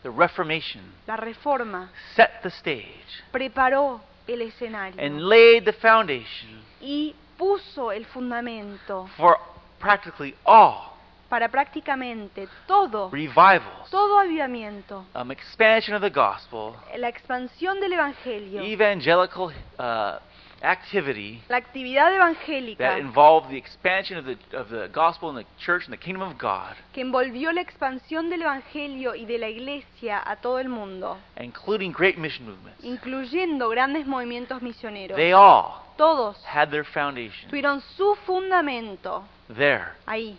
The 0.03 0.09
Reformation 0.09 0.81
La 1.07 1.15
Reforma 1.15 1.89
set 2.15 2.41
the 2.43 2.49
stage 2.49 3.23
preparó 3.31 4.01
el 4.27 4.41
escenario 4.41 5.01
and 5.01 5.29
laid 5.29 5.63
the 5.63 5.71
foundation 5.73 6.61
y 6.81 7.15
puso 7.37 7.89
el 7.91 8.05
fundamento 8.05 9.07
for 9.15 9.37
practically 9.79 10.35
all 10.45 10.93
para 11.29 11.49
prácticamente 11.49 12.47
todo, 12.67 13.09
revivals, 13.09 13.89
todo 13.89 14.19
avivamiento, 14.19 15.05
um, 15.15 15.31
expansion 15.31 15.95
of 15.95 16.01
the 16.01 16.11
gospel, 16.11 16.75
la 16.97 17.07
expansión 17.07 17.79
del 17.79 17.93
Evangelio, 17.93 18.61
evangelical 18.61 19.51
uh, 19.79 20.19
activity 20.63 21.41
la 21.49 21.57
actividad 21.57 22.13
evangélica 22.13 22.77
that 22.77 22.97
involved 22.99 23.49
the 23.49 23.57
expansion 23.57 24.17
of 24.17 24.25
the 24.25 24.57
of 24.57 24.69
the 24.69 24.87
gospel 24.93 25.29
and 25.29 25.37
the 25.37 25.45
church 25.63 25.83
and 25.85 25.93
the 25.93 25.97
kingdom 25.97 26.21
of 26.21 26.37
God, 26.39 26.75
que 26.93 27.01
envolvió 27.01 27.51
la 27.51 27.61
expansión 27.61 28.29
del 28.29 28.43
Evangelio 28.43 29.13
y 29.13 29.25
de 29.25 29.37
la 29.37 29.49
Iglesia 29.49 30.21
a 30.25 30.37
todo 30.37 30.59
el 30.59 30.69
mundo, 30.69 31.17
including 31.37 31.91
great 31.91 32.17
mission 32.17 32.45
movements. 32.45 32.81
incluyendo 32.83 33.69
grandes 33.69 34.07
movimientos 34.07 34.61
misioneros. 34.61 35.17
They 35.17 35.33
all 35.33 35.83
Todos 35.97 36.37
had 36.45 36.69
their 36.69 36.85
foundation 36.85 37.49
tuvieron 37.49 37.81
su 37.81 38.15
fundamento 38.25 39.23
there 39.55 39.91
ahí, 40.07 40.37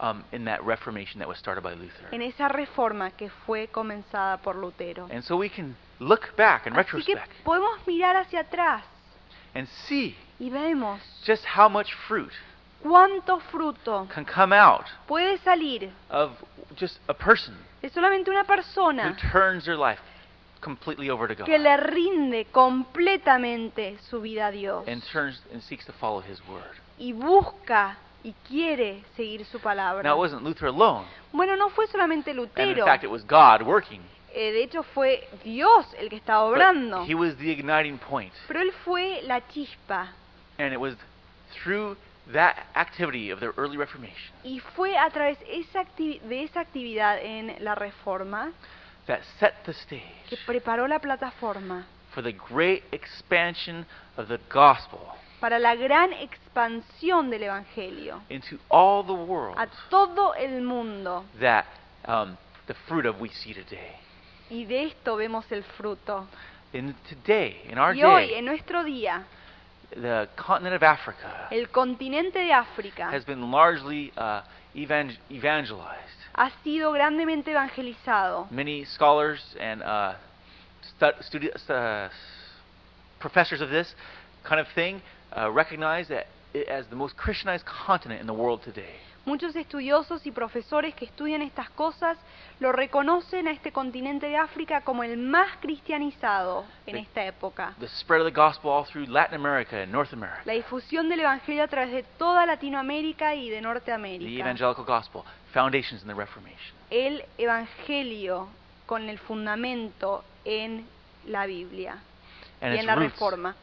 um, 0.00 0.24
in 0.32 0.44
that 0.44 0.60
Reformation 0.64 1.18
that 1.20 1.28
was 1.28 1.38
started 1.38 1.62
by 1.62 1.74
Luther. 1.74 2.08
en 2.10 2.22
esa 2.22 2.48
reforma 2.48 3.10
que 3.10 3.28
fue 3.46 3.68
comenzada 3.68 4.38
por 4.38 4.56
Lutero. 4.56 5.06
And 5.12 5.22
so 5.22 5.36
we 5.36 5.50
can 5.50 5.76
look 6.00 6.34
back 6.36 6.66
in 6.66 6.72
Así 6.72 7.04
que 7.04 7.14
retrospect 7.14 7.44
podemos 7.44 7.86
mirar 7.86 8.16
hacia 8.16 8.40
atrás 8.40 8.82
and 9.54 9.68
see 9.86 10.16
y 10.38 10.50
vemos 10.50 11.00
just 11.24 11.44
how 11.56 11.68
much 11.68 11.92
fruit 12.06 12.32
cuánto 12.82 13.40
fruto 13.50 14.06
can 14.12 14.24
come 14.24 14.52
out 14.54 14.84
puede 15.06 15.38
salir 15.38 15.90
of 16.10 16.32
just 16.76 16.98
a 17.08 17.14
person 17.14 17.56
solamente 17.92 18.30
una 18.30 18.42
who 18.42 18.46
persona 18.46 19.16
turns 19.32 19.64
their 19.64 19.76
life 19.76 20.00
completely 20.60 21.08
over 21.10 21.28
to 21.28 21.34
God 21.34 21.46
que 21.46 21.58
le 21.58 21.76
rinde 21.76 22.46
completamente 22.52 23.98
su 24.10 24.20
vida 24.20 24.48
a 24.48 24.50
Dios 24.50 24.86
and 24.88 25.02
turns 25.12 25.40
and 25.52 25.62
seeks 25.62 25.84
to 25.86 25.92
follow 25.92 26.20
His 26.20 26.40
word. 26.48 26.76
y 26.98 27.12
busca 27.12 27.96
y 28.24 28.34
quiere 28.46 29.04
seguir 29.16 29.44
su 29.46 29.60
palabra. 29.60 30.02
Now, 30.02 30.16
it 30.16 30.18
wasn't 30.18 30.42
Luther 30.42 30.66
alone, 30.66 31.06
Bueno, 31.32 31.56
no 31.56 31.70
fue 31.70 31.86
solamente 31.86 32.30
and 32.30 32.40
in 32.40 32.46
Lutero, 32.46 32.84
fact, 32.84 33.04
it 33.04 33.10
was 33.10 33.22
God 33.22 33.62
working. 33.62 34.02
Eh, 34.34 34.52
de 34.52 34.62
hecho 34.62 34.82
fue 34.82 35.26
Dios 35.44 35.86
el 35.98 36.08
que 36.08 36.16
estaba 36.16 36.44
obrando, 36.44 37.00
But 37.00 37.08
He 37.10 37.14
was 37.14 37.36
the 37.36 37.50
igniting 37.50 37.98
point, 37.98 38.32
pero 38.46 38.60
Él 38.60 38.72
fue 38.84 39.20
la 39.22 39.40
chispa 39.48 40.12
and 40.58 40.72
it 40.72 40.78
was 40.78 40.94
through 41.62 41.96
that 42.32 42.56
activity 42.74 43.30
of 43.30 43.40
the 43.40 43.52
early 43.56 43.76
Reformation 43.76 44.34
y 44.44 44.60
fue 44.76 44.96
a 44.98 45.08
través 45.10 45.38
esa 45.48 45.80
acti- 45.80 46.20
de 46.20 46.42
esa 46.42 46.60
actividad 46.60 47.18
en 47.22 47.56
la 47.64 47.74
Reforma 47.74 48.52
that 49.06 49.20
set 49.38 49.54
the 49.64 49.72
que 49.72 50.36
stage 50.36 50.44
preparó 50.46 50.86
la 50.86 50.98
plataforma 50.98 51.86
for 52.12 52.22
the 52.22 52.32
great 52.50 52.84
expansion 52.92 53.86
of 54.16 54.28
the 54.28 54.38
gospel 54.52 55.00
para 55.40 55.58
la 55.58 55.74
gran 55.76 56.12
expansión 56.12 57.30
del 57.30 57.44
Evangelio 57.44 58.20
into 58.28 58.58
all 58.68 59.04
the 59.04 59.12
world 59.12 59.56
a 59.56 59.66
todo 59.88 60.34
el 60.34 60.60
mundo. 60.62 61.24
that 61.40 61.64
um, 62.06 62.36
the 62.66 62.74
fruit 62.86 63.06
of 63.06 63.18
we 63.20 63.30
see 63.30 63.54
today. 63.54 63.96
Y 64.50 64.64
de 64.64 64.84
esto 64.84 65.16
vemos 65.16 65.50
el 65.52 65.62
fruto. 65.62 66.26
In 66.72 66.94
today, 67.08 67.62
in 67.70 67.78
our 67.78 67.94
Y 67.94 68.02
hoy, 68.02 68.28
day, 68.28 68.34
en 68.38 68.44
nuestro 68.44 68.84
día, 68.84 69.24
the 69.90 70.28
continent 70.36 70.74
of 70.76 70.82
Africa 70.82 71.48
el 71.50 71.66
continente 71.70 72.38
de 72.38 72.52
África 72.52 73.10
has 73.10 73.24
been 73.24 73.50
largely 73.50 74.12
uh, 74.18 74.42
evang- 74.74 75.16
evangelized. 75.30 76.04
ha 76.34 76.50
sido 76.62 76.92
grandemente 76.92 77.50
evangelizado. 77.52 78.46
Many 78.50 78.84
scholars 78.84 79.40
and 79.58 79.82
uh, 79.82 80.14
stu- 81.22 81.50
uh, 81.72 82.08
professors 83.18 83.60
of 83.62 83.70
this 83.70 83.94
kind 84.44 84.60
of 84.60 84.66
thing 84.74 85.00
uh, 85.34 85.50
recognize 85.50 86.08
that 86.08 86.26
it 86.52 86.68
as 86.68 86.86
the 86.88 86.96
most 86.96 87.16
Christianized 87.16 87.64
continent 87.64 88.20
in 88.20 88.26
the 88.26 88.34
world 88.34 88.62
today. 88.62 88.96
Muchos 89.28 89.54
estudiosos 89.56 90.24
y 90.26 90.30
profesores 90.30 90.94
que 90.94 91.04
estudian 91.04 91.42
estas 91.42 91.68
cosas 91.68 92.16
lo 92.60 92.72
reconocen 92.72 93.46
a 93.46 93.50
este 93.50 93.72
continente 93.72 94.26
de 94.26 94.38
África 94.38 94.80
como 94.80 95.04
el 95.04 95.18
más 95.18 95.58
cristianizado 95.60 96.64
en 96.86 96.96
esta 96.96 97.22
época. 97.26 97.74
The 97.78 97.88
spread 97.88 98.22
of 98.22 98.26
the 98.26 98.34
gospel 98.34 98.70
all 98.70 98.86
through 98.86 99.06
Latin 99.06 99.34
America 99.34 99.82
and 99.82 99.92
North 99.92 100.14
America, 100.14 100.40
La 100.46 100.54
difusión 100.54 101.10
del 101.10 101.20
Evangelio 101.20 101.62
a 101.62 101.68
través 101.68 101.92
de 101.92 102.04
toda 102.04 102.46
Latinoamérica 102.46 103.34
y 103.34 103.50
de 103.50 103.56
the 103.56 103.60
Norteamérica. 103.60 104.40
evangelical 104.40 104.86
gospel, 104.86 105.20
foundations 105.52 106.00
in 106.00 106.08
the 106.08 106.14
Reformation. 106.14 106.74
El 106.88 107.22
Evangelio 107.36 108.48
con 108.86 109.10
el 109.10 109.18
fundamento 109.18 110.24
en 110.46 110.86
la 111.26 111.44
Biblia 111.44 111.98
And 112.62 112.74
y 112.76 112.78
en 112.78 112.86
la 112.86 112.94
roots, 112.94 113.12
Reforma. 113.12 113.54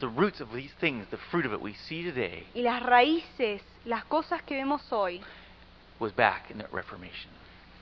The 0.00 0.08
roots 0.08 0.40
of 0.40 0.48
these 0.52 0.72
things, 0.80 1.06
the 1.10 1.18
fruit 1.30 1.44
of 1.46 1.52
it 1.52 1.60
we 1.60 1.74
see 1.88 2.02
today, 2.02 2.46
Y 2.54 2.62
las 2.62 2.82
raíces, 2.82 3.62
las 3.84 4.04
cosas 4.04 4.42
que 4.42 4.56
vemos 4.56 4.82
hoy, 4.92 5.20
was 5.98 6.12
back 6.14 6.50
in 6.50 6.58
the 6.58 6.66
Reformation. 6.72 7.30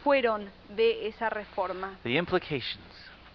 fueron 0.02 0.49
de 0.75 1.08
esa 1.08 1.28
reforma. 1.30 1.96
The 2.04 2.16
implications 2.16 2.85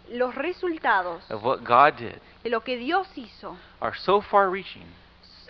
Los 0.10 0.34
resultados 0.36 1.22
of 1.30 1.44
what 1.44 1.64
God 1.64 1.98
did 1.98 2.20
de 2.44 2.50
lo 2.50 2.62
que 2.62 2.78
Dios 2.78 3.08
hizo 3.16 3.56
are 3.80 3.96
so 3.96 4.22
far-reaching. 4.22 4.86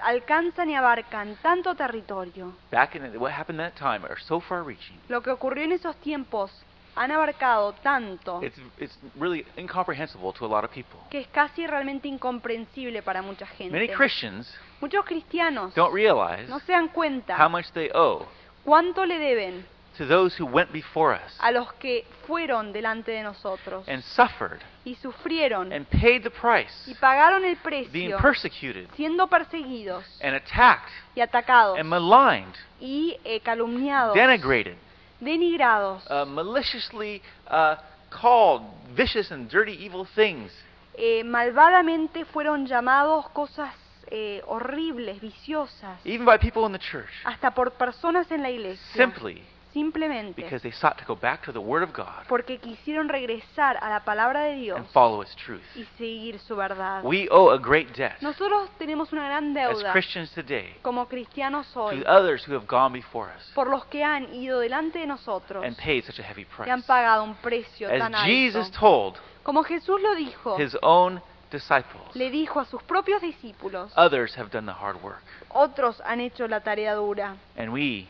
alcanzan 0.02 0.70
y 0.70 0.76
abarcan 0.76 1.38
tanto 1.42 1.76
territorio. 1.76 2.54
Back 2.72 2.96
in 2.96 3.04
what 3.20 3.32
happened 3.32 3.62
at 3.62 3.74
that 3.74 3.80
time 3.80 4.04
are 4.06 4.20
so 4.20 4.40
far-reaching. 4.40 5.00
Lo 5.10 5.22
que 5.22 5.32
ocurrió 5.32 5.64
en 5.64 5.72
esos 5.72 5.96
tiempos 5.98 6.52
han 6.96 7.12
abarcado 7.12 7.74
tanto 7.82 8.42
It's 8.44 8.60
it's 8.78 8.98
really 9.20 9.46
incomprehensible 9.58 10.34
to 10.34 10.46
a 10.46 10.48
lot 10.48 10.64
of 10.64 10.72
people. 10.72 11.00
que 11.10 11.20
es 11.20 11.28
casi 11.28 11.66
realmente 11.68 12.08
incomprensible 12.08 13.02
para 13.02 13.22
mucha 13.22 13.46
Many 13.60 13.88
gente. 13.88 13.94
Christians 13.94 14.54
Muchos 14.82 15.06
cristianos 15.06 15.74
don't 15.76 15.94
realize 15.94 16.48
no 16.50 16.60
se 16.60 16.72
dan 16.72 16.88
how 16.88 16.94
cuenta 16.94 17.50
much 17.50 17.72
they 17.74 17.90
owe 17.94 18.26
cuánto 18.64 19.06
le 19.06 19.20
deben 19.20 19.66
to 19.98 20.08
those 20.08 20.36
who 20.42 20.46
went 20.46 20.72
before 20.72 21.14
us 21.14 21.38
a 21.40 21.52
los 21.52 21.72
que 21.74 22.06
fueron 22.26 22.72
delante 22.74 23.12
de 23.12 23.24
nosotros 23.24 23.88
and 23.88 24.02
suffered 24.04 24.60
y 24.84 24.96
sufrieron 24.96 25.72
and 25.72 25.86
paid 25.88 26.24
the 26.24 26.30
price, 26.32 26.72
y 26.90 26.96
pagaron 26.96 27.44
el 27.46 27.56
being 27.58 27.90
precio 27.92 28.18
persecuted 28.18 28.88
siendo 28.96 29.28
perseguidos 29.28 30.04
and 30.24 30.36
attacked 30.36 30.90
y 31.16 31.22
atacados 31.22 31.78
and 31.78 31.88
maligned, 31.88 32.56
y 32.80 33.18
eh, 33.24 33.40
calumniados, 33.42 34.16
denigrated, 34.16 34.76
denigrados, 35.22 36.04
uh, 36.10 36.26
maliciously 36.26 37.22
uh, 37.48 37.76
called 38.10 38.64
vicious 38.96 39.32
and 39.32 39.48
dirty, 39.50 39.74
evil 39.74 40.06
things. 40.16 40.52
eh, 40.98 41.24
malvadamente 41.24 42.26
fueron 42.26 42.66
llamados 42.68 43.30
cosas 43.30 43.74
eh, 44.08 44.42
horribles, 44.46 45.22
viciosas, 45.22 45.98
even 46.04 46.26
by 46.26 46.38
people 46.38 46.66
in 46.66 46.74
the 46.74 46.80
church, 46.80 47.10
hasta 47.24 47.52
por 47.52 47.72
personas 47.72 48.30
en 48.32 48.42
la 48.42 48.50
iglesia, 48.50 48.86
simply 48.94 49.42
simplemente 49.74 50.34
because 50.42 50.62
they 50.62 50.72
sought 50.72 50.98
to 50.98 51.06
go 51.06 51.16
back 51.16 51.42
to 51.44 51.52
the 51.52 51.60
Word 51.60 51.84
of 51.84 51.92
God 51.94 52.26
porque 52.28 52.58
quisieron 52.60 53.10
regresar 53.10 53.78
a 53.82 53.90
la 53.90 54.02
palabra 54.04 54.44
de 54.44 54.56
Dios 54.56 54.78
and 54.78 54.88
follow 54.90 55.22
its 55.22 55.36
truth. 55.36 55.62
y 55.76 55.86
seguir 55.98 56.40
su 56.40 56.56
verdad. 56.56 57.04
We 57.04 57.28
owe 57.32 57.52
a 57.54 57.58
great 57.58 57.96
debt 57.96 58.22
Nosotros 58.22 58.70
tenemos 58.78 59.12
una 59.14 59.26
gran 59.26 59.56
as 59.58 59.76
deuda 59.78 59.92
Christians 59.92 60.32
today 60.32 60.76
como 60.82 61.08
cristianos 61.08 61.68
hoy 61.76 62.02
to 62.02 62.10
others 62.10 62.44
who 62.48 62.54
have 62.54 62.68
gone 62.68 62.94
before 62.94 63.30
us 63.36 63.52
por 63.54 63.68
los 63.70 63.86
que 63.86 64.04
han 64.04 64.34
ido 64.34 64.60
delante 64.60 65.00
de 65.00 65.08
nosotros 65.08 65.64
and 65.66 65.76
paid 65.78 66.04
such 66.04 66.20
a 66.20 66.24
heavy 66.24 66.46
y 66.66 66.70
han 66.70 66.82
price. 66.82 66.88
pagado 66.88 67.24
un 67.24 67.36
precio 67.36 67.88
tan 67.90 68.14
As 68.16 68.26
Jesus 68.26 68.66
alto. 68.68 68.80
told 68.80 69.18
Como 69.44 69.64
Jesús 69.64 70.00
lo 70.02 70.14
dijo, 70.16 70.58
his 70.60 70.78
own 70.84 71.22
disciples, 71.52 72.14
le 72.16 72.30
dijo 72.30 72.60
a 72.60 72.66
sus 72.66 72.82
propios 72.84 73.22
discípulos, 73.22 73.92
others 73.98 74.38
have 74.38 74.50
done 74.52 74.66
the 74.66 74.72
hard 74.72 75.02
work, 75.02 75.22
otros 75.50 76.00
han 76.06 76.20
hecho 76.22 76.48
la 76.48 76.60
tarea 76.62 76.94
dura. 76.96 77.36
and 77.58 77.72
we 77.74 78.08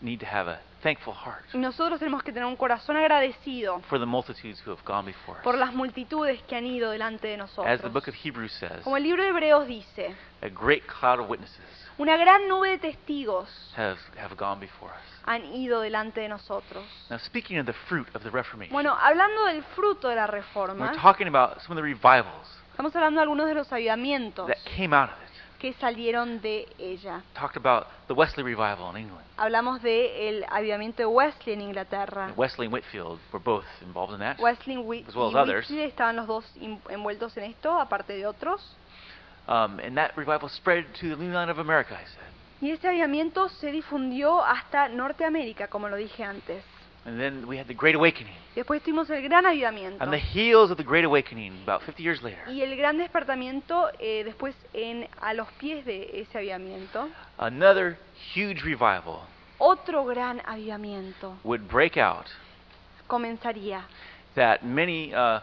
need 0.00 0.20
to 0.20 0.26
have 0.26 0.48
a 0.48 0.60
thankful 0.82 1.14
heart 1.14 1.44
Y 1.54 1.58
nosotros 1.58 1.98
tenemos 1.98 2.22
que 2.22 2.32
tener 2.32 2.46
un 2.46 2.56
corazón 2.56 2.96
agradecido 2.96 3.80
for 3.88 3.98
the 3.98 4.06
multitudes 4.06 4.60
who 4.66 4.70
have 4.72 4.82
gone 4.84 5.04
before 5.06 5.40
por 5.42 5.54
us. 5.54 5.60
las 5.60 5.72
multitudes 5.74 6.42
que 6.42 6.56
han 6.56 6.66
ido 6.66 6.90
delante 6.90 7.28
de 7.28 7.34
As 7.34 7.50
the 7.54 7.62
nosotros. 7.62 7.92
book 7.92 8.08
of 8.08 8.14
Hebrews 8.14 8.52
says, 8.52 8.82
Como 8.82 8.96
el 8.96 9.02
libro 9.02 9.22
de 9.22 9.28
Hebreos 9.30 9.66
dice, 9.66 10.14
a 10.42 10.48
great 10.48 10.84
cloud 10.86 11.20
of 11.20 11.28
witnesses 11.30 11.60
una 11.98 12.16
gran 12.16 12.48
nube 12.48 12.70
de 12.70 12.78
testigos 12.78 13.48
have, 13.76 13.98
have 14.18 14.34
gone 14.36 14.58
before 14.60 14.90
us. 14.92 15.22
han 15.26 15.44
ido 15.54 15.80
delante 15.82 16.20
de 16.20 16.28
nosotros. 16.28 16.84
Now, 17.10 17.18
speaking 17.18 17.58
of 17.58 17.66
the 17.66 17.74
fruit 17.88 18.08
of 18.14 18.22
the 18.22 18.30
Reformation, 18.30 18.72
Bueno, 18.72 18.96
hablando 18.98 19.44
del 19.46 19.62
fruto 19.76 20.08
de 20.08 20.16
la 20.16 20.24
we're 20.26 20.38
reforma, 20.40 20.92
talking 21.00 21.28
about 21.28 21.60
some 21.60 21.72
of 21.72 21.76
the 21.76 21.82
revivals 21.82 22.48
estamos 22.70 22.96
hablando 22.96 23.20
de 23.20 23.22
algunos 23.24 23.46
de 23.46 23.54
los 23.54 23.70
avivamientos 23.72 24.46
that 24.46 24.56
came 24.76 24.96
out 24.96 25.10
of 25.10 25.16
it. 25.22 25.31
Que 25.62 25.72
salieron 25.74 26.40
de 26.40 26.66
ella. 26.76 27.22
Talked 27.34 27.56
about 27.56 27.86
the 28.08 28.14
Wesley 28.14 28.42
revival 28.42 28.90
in 28.90 29.04
England. 29.04 29.24
Hablamos 29.36 29.80
del 29.80 30.44
avivamiento 30.50 31.02
de 31.02 31.06
Wesley 31.06 31.54
en 31.54 31.60
Inglaterra. 31.60 32.24
And 32.24 32.36
Wesley 32.36 32.66
and 32.66 32.74
Whitfield 32.74 33.20
were 33.32 33.38
both 33.38 33.64
involved 33.80 34.12
in 34.12 34.18
that. 34.18 34.40
Wesley 34.40 34.74
As 35.06 35.14
well 35.14 35.28
as 35.28 35.34
y 35.34 35.38
others. 35.38 35.70
Whitfield 35.70 35.88
estaban 35.88 36.16
los 36.16 36.26
dos 36.26 36.44
envueltos 36.90 37.36
en 37.36 37.44
esto, 37.44 37.78
aparte 37.78 38.12
de 38.12 38.26
otros. 38.26 38.60
Um, 39.46 39.78
and 39.78 39.96
that 39.96 40.16
revival 40.16 40.48
spread 40.48 40.84
to 41.00 41.10
the 41.10 41.16
new 41.16 41.32
land 41.32 41.48
of 41.48 41.58
America, 41.58 41.94
I 41.94 42.06
said. 42.06 42.32
Y 42.60 42.72
ese 42.72 42.88
avivamiento 42.88 43.48
se 43.48 43.70
difundió 43.70 44.44
hasta 44.44 44.88
Norteamérica, 44.88 45.68
como 45.68 45.88
lo 45.88 45.96
dije 45.96 46.24
antes. 46.24 46.64
And 47.04 47.18
then 47.18 47.46
we 47.48 47.56
had 47.58 47.66
the 47.66 47.74
Great 47.74 47.96
Awakening. 47.96 48.34
Después 48.54 48.80
tuvimos 48.82 49.10
el 49.10 49.22
gran 49.22 49.44
avivamiento. 49.44 50.02
On 50.04 50.10
the 50.10 50.18
heels 50.18 50.70
of 50.70 50.76
the 50.76 50.84
Great 50.84 51.04
Awakening, 51.04 51.52
about 51.64 51.82
50 51.82 52.02
years 52.02 52.22
later, 52.22 52.38
Y 52.48 52.62
el 52.62 52.76
gran 52.76 52.96
despertamiento 52.98 53.90
eh, 53.98 54.22
después 54.24 54.54
en, 54.72 55.08
a 55.20 55.34
los 55.34 55.50
pies 55.52 55.84
de 55.84 56.20
ese 56.20 56.38
avivamiento. 56.38 57.08
another 57.38 57.98
huge 58.34 58.62
revival 58.62 59.20
Otro 59.58 60.04
gran 60.04 60.40
avivamiento 60.46 61.36
would 61.44 61.66
break 61.68 61.96
out 61.96 62.26
comenzaría, 63.08 63.82
that 64.34 64.62
many 64.64 65.12
uh, 65.14 65.40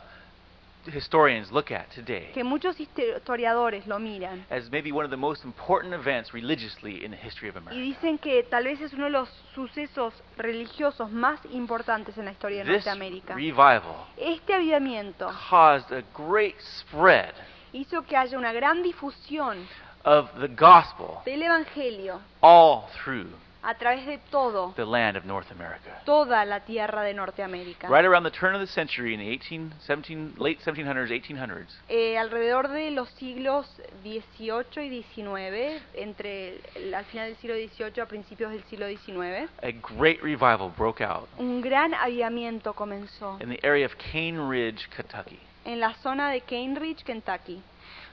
historians 0.86 1.52
look 1.52 1.72
at 1.72 1.90
today 1.94 2.32
que 2.34 2.44
muchos 2.44 2.78
historiadores 2.78 3.86
lo 3.88 4.00
miran 4.00 4.46
as 4.50 4.70
maybe 4.72 4.92
one 4.92 5.04
of 5.04 5.12
the 5.12 5.18
most 5.18 5.44
important 5.44 5.94
events 5.94 6.34
religiously 6.34 7.04
in 7.04 7.12
the 7.12 7.18
history 7.18 7.50
of 7.50 7.56
y 7.56 7.60
America. 7.60 7.82
dicen 7.82 8.18
que 8.18 8.44
tal 8.44 8.64
vez 8.64 8.80
es 8.82 8.94
uno 8.94 9.06
de 9.06 9.10
los 9.12 9.30
sucesos 9.54 10.14
religiosos 10.38 11.12
más 11.12 11.40
importantes 11.52 12.18
en 12.18 12.26
la 12.26 12.32
historia 12.32 12.64
de 12.64 12.74
This 12.74 12.86
Norteamérica. 12.86 13.36
revival 13.36 14.08
Este 14.18 14.54
avivamiento 14.54 15.30
caused 15.50 15.92
a 15.92 16.04
great 16.18 16.56
spread 16.62 17.34
hizo 17.74 18.02
que 18.04 18.16
haya 18.16 18.38
una 18.38 18.54
gran 18.54 18.82
difusión 18.82 19.68
of 20.06 20.30
the 20.40 20.48
gospel 20.48 21.20
del 21.26 21.44
Evangelio 21.44 22.22
all 22.42 22.88
through 23.04 23.28
a 23.62 23.74
través 23.76 24.06
de 24.06 24.18
todo, 24.32 24.74
the 24.76 24.86
land 24.86 25.18
of 25.18 25.26
North 25.26 25.52
America. 25.52 26.02
toda 26.06 26.46
la 26.46 26.62
tierra 26.62 27.04
de 27.04 27.14
Norteamérica. 27.14 27.90
Right 27.90 28.06
around 28.06 28.24
the 28.24 28.32
turn 28.32 28.56
of 28.56 28.62
the 28.62 28.68
century 28.68 29.14
in 29.14 29.20
the 29.20 29.30
18, 29.30 29.74
17, 29.86 30.34
late 30.38 30.60
1700s, 30.64 31.12
1800s, 31.12 31.68
Eh, 31.90 32.18
alrededor 32.18 32.70
de 32.70 32.92
los 32.92 33.10
siglos 33.12 33.66
XVIII 34.04 34.86
y 34.86 35.04
XIX, 35.04 35.82
entre 35.94 36.60
el- 36.76 36.94
al 36.94 37.06
final 37.06 37.28
del 37.28 37.38
siglo 37.38 37.56
XVIII 37.56 38.02
a 38.02 38.06
principios 38.06 38.52
del 38.52 38.64
siglo 38.66 38.88
XIX, 38.88 39.50
a 39.62 39.72
great 39.98 40.22
revival 40.22 40.72
broke 40.78 41.04
out 41.04 41.28
un 41.38 41.62
gran 41.62 41.94
avivamiento 41.94 42.74
comenzó 42.74 43.38
in 43.42 43.50
the 43.50 43.60
area 43.68 43.86
of 43.86 43.94
Cane 43.98 44.40
Ridge, 44.50 44.88
Kentucky. 44.96 45.40
en 45.66 45.80
la 45.80 45.94
zona 45.96 46.30
de 46.32 46.42
Cambridge, 46.42 47.04
Kentucky. 47.04 47.62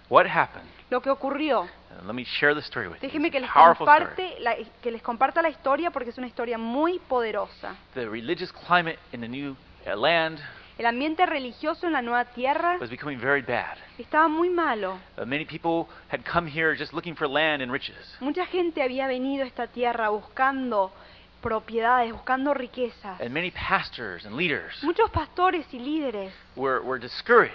What 0.08 0.26
happened? 0.26 0.68
Lo 0.90 1.00
que 1.00 1.10
ocurrió, 1.10 1.68
And 1.98 2.06
let 2.06 2.14
me 2.14 2.24
share 2.24 2.54
the 2.54 2.60
story 2.62 2.88
with 2.88 3.02
It's 3.02 3.12
que 3.12 3.18
les, 3.18 3.50
comparte 3.50 4.36
la- 4.40 4.56
que 4.82 4.90
les 4.90 5.02
comparta 5.02 5.42
la 5.42 5.48
historia 5.48 5.90
porque 5.90 6.10
es 6.10 6.18
una 6.18 6.26
historia 6.26 6.58
muy 6.58 6.98
poderosa. 6.98 7.74
The 7.94 8.08
religious 8.08 8.52
climate 8.52 8.98
in 9.12 9.20
the 9.20 9.28
new 9.28 9.56
uh, 9.86 9.96
land 9.96 10.38
El 10.78 10.84
ambiente 10.84 11.24
religioso 11.24 11.86
en 11.86 11.94
la 11.94 12.02
nueva 12.02 12.26
tierra 12.26 12.76
was 12.78 12.90
becoming 12.90 13.18
very 13.18 13.40
bad. 13.40 13.78
estaba 13.98 14.28
muy 14.28 14.50
malo. 14.50 14.98
Uh, 15.16 15.24
many 15.24 15.46
people 15.46 15.86
had 16.10 16.20
come 16.30 16.46
here 16.46 16.76
just 16.76 16.92
looking 16.92 17.16
for 17.16 17.26
land 17.26 17.62
and 17.62 17.72
riches. 17.72 17.96
Mucha 18.20 18.44
gente 18.46 18.82
había 18.82 19.08
venido 19.08 19.42
a 19.44 19.46
esta 19.46 19.66
tierra 19.66 20.10
buscando 20.10 20.92
propiedades, 21.40 22.12
buscando 22.12 22.52
riquezas. 22.52 23.18
And 23.20 23.30
many 23.30 23.50
pastors 23.50 24.26
and 24.26 24.36
leaders 24.36 24.82
Muchos 24.82 25.10
pastores 25.10 25.66
y 25.72 25.78
líderes 25.78 26.32
were, 26.56 26.80
were 26.80 27.00
discouraged 27.00 27.54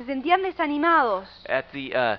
se 0.00 0.06
se 0.06 0.12
sentían 0.12 0.42
desanimados 0.42 1.28
at 1.48 1.66
the 1.72 1.90
uh, 1.94 2.16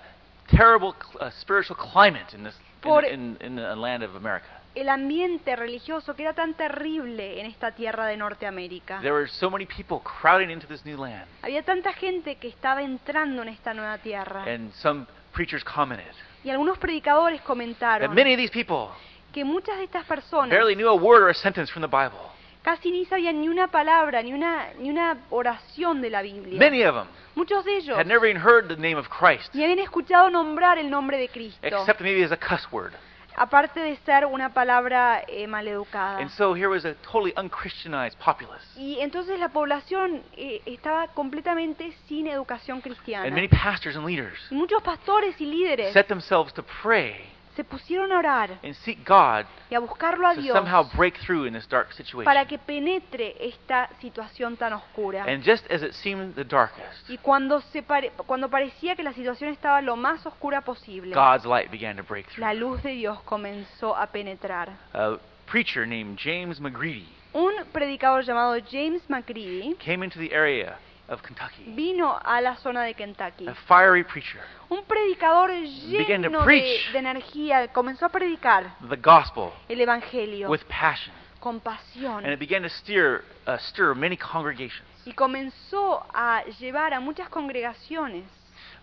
terrible 0.56 0.94
uh, 1.20 1.30
spiritual 1.42 1.76
climate 1.76 2.32
in 2.36 2.44
this 2.44 2.56
in, 2.56 2.62
Por- 2.82 3.06
in, 3.06 3.38
in 3.42 3.56
the 3.56 3.76
land 3.76 4.04
of 4.04 4.16
America. 4.16 4.46
el 4.76 4.88
ambiente 4.88 5.56
religioso 5.56 6.16
que 6.16 6.24
era 6.24 6.34
tan 6.34 6.54
terrible 6.54 7.40
en 7.40 7.46
esta 7.48 7.72
tierra 7.72 8.06
de 8.06 8.16
Norteamérica. 8.18 9.00
There 9.02 9.14
were 9.14 9.28
so 9.28 9.50
many 9.50 9.66
people 9.66 10.00
crowding 10.00 10.50
into 10.52 10.68
this 10.68 10.86
new 10.86 10.98
land, 10.98 11.26
Había 11.42 11.64
tanta 11.64 11.92
gente 11.94 12.36
que 12.36 12.48
estaba 12.48 12.82
entrando 12.84 13.42
en 13.42 13.50
esta 13.50 13.74
nueva 13.74 13.98
tierra. 13.98 14.44
and 14.44 14.72
some 14.76 15.06
preachers 15.34 15.64
commented 15.64 16.14
Y 16.44 16.50
algunos 16.50 16.78
predicadores 16.78 17.40
that 17.40 17.48
comentaron 17.48 18.14
many 18.14 18.34
of 18.34 18.38
these 18.38 18.52
people 18.52 18.90
que 19.34 19.44
muchas 19.44 19.78
de 19.78 19.86
estas 19.86 20.06
personas 20.06 20.50
barely 20.50 20.76
knew 20.76 20.90
a 20.90 20.96
word 20.96 21.24
or 21.24 21.30
a 21.30 21.34
sentence 21.34 21.72
from 21.72 21.82
the 21.82 21.88
Bible. 21.88 22.20
casi 22.62 22.92
ni 22.92 23.06
sabían 23.06 23.42
ni 23.42 23.50
una 23.50 23.68
palabra, 23.68 24.22
ni 24.22 24.34
una, 24.34 24.68
ni 24.80 24.90
una 24.90 25.18
oración 25.32 26.02
de 26.02 26.10
la 26.12 26.22
Biblia. 26.22 26.60
Many 26.60 26.84
of 26.84 26.96
them 26.96 27.08
Muchos 27.36 27.64
de 27.66 27.78
ellos 27.78 27.98
had 27.98 28.08
never 28.08 28.28
even 28.28 28.42
heard 28.42 28.68
the 28.68 28.76
name 28.76 28.98
of 28.98 29.08
Christ, 29.10 29.54
ni 29.54 29.64
habían 29.64 29.80
escuchado 29.80 30.30
nombrar 30.30 30.78
el 30.78 30.90
nombre 30.90 31.18
de 31.18 31.30
Cristo, 31.30 31.60
except 31.62 32.02
maybe 32.02 32.24
as 32.24 32.32
a 32.32 32.38
cuss 32.38 32.68
word. 32.72 32.94
aparte 33.36 33.80
de 33.80 33.96
ser 33.98 34.26
una 34.26 34.54
palabra 34.54 35.24
eh, 35.28 35.48
maleducada. 35.48 36.20
And 36.20 36.30
so 36.32 36.54
here 36.54 36.68
was 36.68 36.86
a 36.86 36.96
totally 36.96 37.34
unchristianized 37.38 38.18
populace. 38.18 38.64
Y 38.76 39.00
entonces 39.00 39.40
la 39.40 39.50
población 39.50 40.22
eh, 40.36 40.62
estaba 40.66 41.08
completamente 41.08 41.94
sin 42.08 42.28
educación 42.28 42.82
cristiana. 42.82 43.26
And 43.26 43.34
many 43.34 43.48
pastors 43.48 43.96
and 43.96 44.06
leaders 44.06 44.38
Y 44.50 44.56
muchos 44.56 44.82
pastores 44.84 45.40
y 45.40 45.46
líderes 45.46 45.94
set 45.94 46.08
themselves 46.08 46.54
to 46.54 46.64
pray 46.82 47.32
se 47.62 47.64
pusieron 47.64 48.12
a 48.12 48.18
orar 48.18 48.50
and 48.64 48.74
seek 48.74 49.08
God 49.08 49.46
y 49.70 49.76
a 49.76 49.80
buscarlo 49.80 50.28
a 50.28 50.34
to 50.36 50.42
Dios 50.42 50.58
somehow 50.58 50.84
break 50.96 51.18
through 51.20 51.46
in 51.46 51.54
this 51.54 51.68
dark 51.70 51.94
situation. 51.94 52.26
para 52.26 52.46
que 52.46 52.58
penetre 52.58 53.36
esta 53.40 53.88
situación 54.02 54.58
tan 54.58 54.74
oscura. 54.74 55.24
And 55.26 55.44
just 55.44 55.70
as 55.72 55.84
it 55.84 55.94
seemed 55.94 56.34
the 56.34 56.44
darkest, 56.44 57.08
Y 57.10 57.18
cuando, 57.18 57.62
se 57.62 57.84
pare- 57.84 58.12
cuando 58.26 58.50
parecía 58.50 58.96
que 58.96 59.04
la 59.04 59.14
situación 59.14 59.52
estaba 59.52 59.82
lo 59.82 59.96
más 59.96 60.26
oscura 60.26 60.62
posible, 60.62 61.14
God's 61.14 61.46
light 61.46 61.70
began 61.72 61.96
to 61.98 62.04
break 62.04 62.26
la 62.38 62.50
through. 62.52 62.60
luz 62.72 62.84
de 62.84 62.92
Dios 62.94 63.22
comenzó 63.24 63.96
a 63.96 64.08
penetrar. 64.08 64.70
A 64.94 65.18
preacher 65.46 65.86
named 65.88 66.18
James 66.18 66.60
McGreedy 66.60 67.08
Un 67.34 67.54
predicador 67.72 68.24
llamado 68.24 68.58
James 68.70 69.02
McCready 69.10 69.76
came 69.80 70.04
into 70.04 70.18
the 70.20 70.34
area 70.34 70.78
of 71.12 71.22
Kentucky. 71.22 71.64
vino 71.76 72.18
a 72.24 72.42
la 72.42 72.56
zona 72.56 72.84
de 72.84 72.94
Kentucky. 72.94 73.48
A 73.48 73.54
fiery 73.68 74.04
preacher, 74.04 74.42
Un 74.70 74.84
predicador 74.86 75.50
Began 75.50 76.22
to 76.24 76.30
lleno 76.30 76.40
de, 76.40 76.46
preach. 76.46 76.92
de 76.94 77.00
energía 77.00 77.68
comenzó 77.68 78.06
a 78.06 78.10
predicar 78.10 78.76
the 78.90 78.96
gospel 78.96 79.52
el 79.70 79.82
Evangelio 79.82 80.50
with 80.50 80.62
passion. 80.68 81.14
con 81.40 81.60
pasión 81.60 82.24
And 82.24 82.34
it 82.34 82.40
began 82.40 82.64
to 82.64 82.70
steer, 82.70 83.24
uh, 83.48 83.58
stir 83.58 83.94
many 83.94 84.16
congregations. 84.16 84.88
y 85.06 85.14
comenzó 85.14 86.06
a 86.14 86.44
llevar 86.60 86.94
a 86.94 87.00
muchas 87.00 87.28
congregaciones 87.30 88.24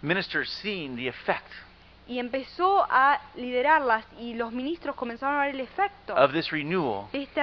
Ministers 0.03 0.49
seeing 0.63 0.97
the 0.97 1.09
effect 1.09 1.51
y 2.07 2.19
empezó 2.19 2.87
a 2.91 3.21
liderarlas 3.37 4.05
y 4.19 4.35
los 4.35 4.51
ministros 4.53 4.97
comenzaron 4.97 5.37
a 5.37 5.47
ver 5.47 5.55
el 5.55 5.61
efecto 5.61 6.15
of 6.15 6.33
this 6.33 6.51
renewal, 6.51 7.07
de, 7.13 7.23
este 7.23 7.43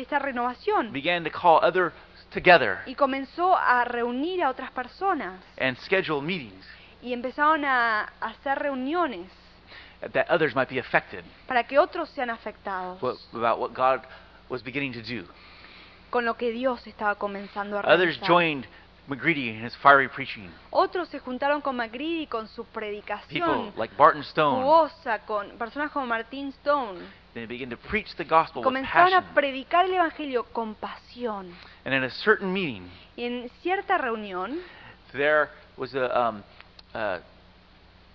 esta 0.00 0.18
renovación 0.18 0.92
began 0.92 1.24
to 1.24 1.30
call 1.30 1.58
others 1.62 1.92
together 2.34 2.78
y 2.86 2.94
comenzó 2.94 3.56
a 3.56 3.84
reunir 3.84 4.42
a 4.42 4.50
otras 4.50 4.70
personas 4.72 5.40
and 5.58 5.78
schedule 5.78 6.20
meetings 6.20 6.66
y 7.00 7.12
empezaron 7.12 7.64
a 7.64 8.12
hacer 8.20 8.58
reuniones 8.58 9.30
that 10.12 10.26
others 10.28 10.54
might 10.54 10.68
be 10.68 10.78
affected 10.78 11.24
para 11.46 11.64
que 11.64 11.78
otros 11.78 12.10
sean 12.10 12.28
afectados 12.28 13.00
what, 13.00 13.16
about 13.32 13.58
what 13.58 13.72
God 13.72 14.06
was 14.48 14.62
beginning 14.62 14.92
to 14.92 15.00
do. 15.00 15.26
con 16.10 16.24
lo 16.24 16.34
que 16.36 16.50
Dios 16.50 16.86
estaba 16.86 17.14
comenzando 17.14 17.78
a 17.78 17.80
Others 17.80 18.20
realizar. 18.20 18.28
joined 18.28 18.66
McGreedy 19.08 19.48
in 19.48 19.64
his 19.64 19.76
fiery 19.76 20.08
preaching. 20.08 20.48
Otros 20.70 21.08
se 21.08 21.18
juntaron 21.18 21.60
con 21.60 21.76
McGreedy 21.76 22.26
con 22.26 22.48
su 22.48 22.64
People 22.64 22.80
predicación 22.80 23.72
like 23.76 23.94
Barton 23.96 24.22
Stone, 24.22 24.62
jugosa, 24.62 25.18
con 25.26 25.50
personas 25.58 25.90
como 25.90 26.06
Martin 26.06 26.48
Stone. 26.48 27.00
They 27.34 27.46
began 27.46 27.68
to 27.70 27.76
preach 27.76 28.14
the 28.16 28.24
gospel 28.24 28.62
with 28.62 28.72
Comenzaron 28.72 29.10
passion. 29.10 29.24
a 29.30 29.34
predicar 29.34 29.84
el 29.86 29.94
Evangelio 29.94 30.44
con 30.52 30.74
pasión. 30.76 31.52
And 31.84 31.94
in 31.94 32.04
a 32.04 32.10
certain 32.10 32.52
meeting, 32.52 32.88
Y 33.16 33.24
en 33.24 33.50
cierta 33.62 33.98
reunión 33.98 34.60
there 35.12 35.48
was 35.76 35.94
a 35.94 36.16
um, 36.18 36.42
uh, 36.94 37.18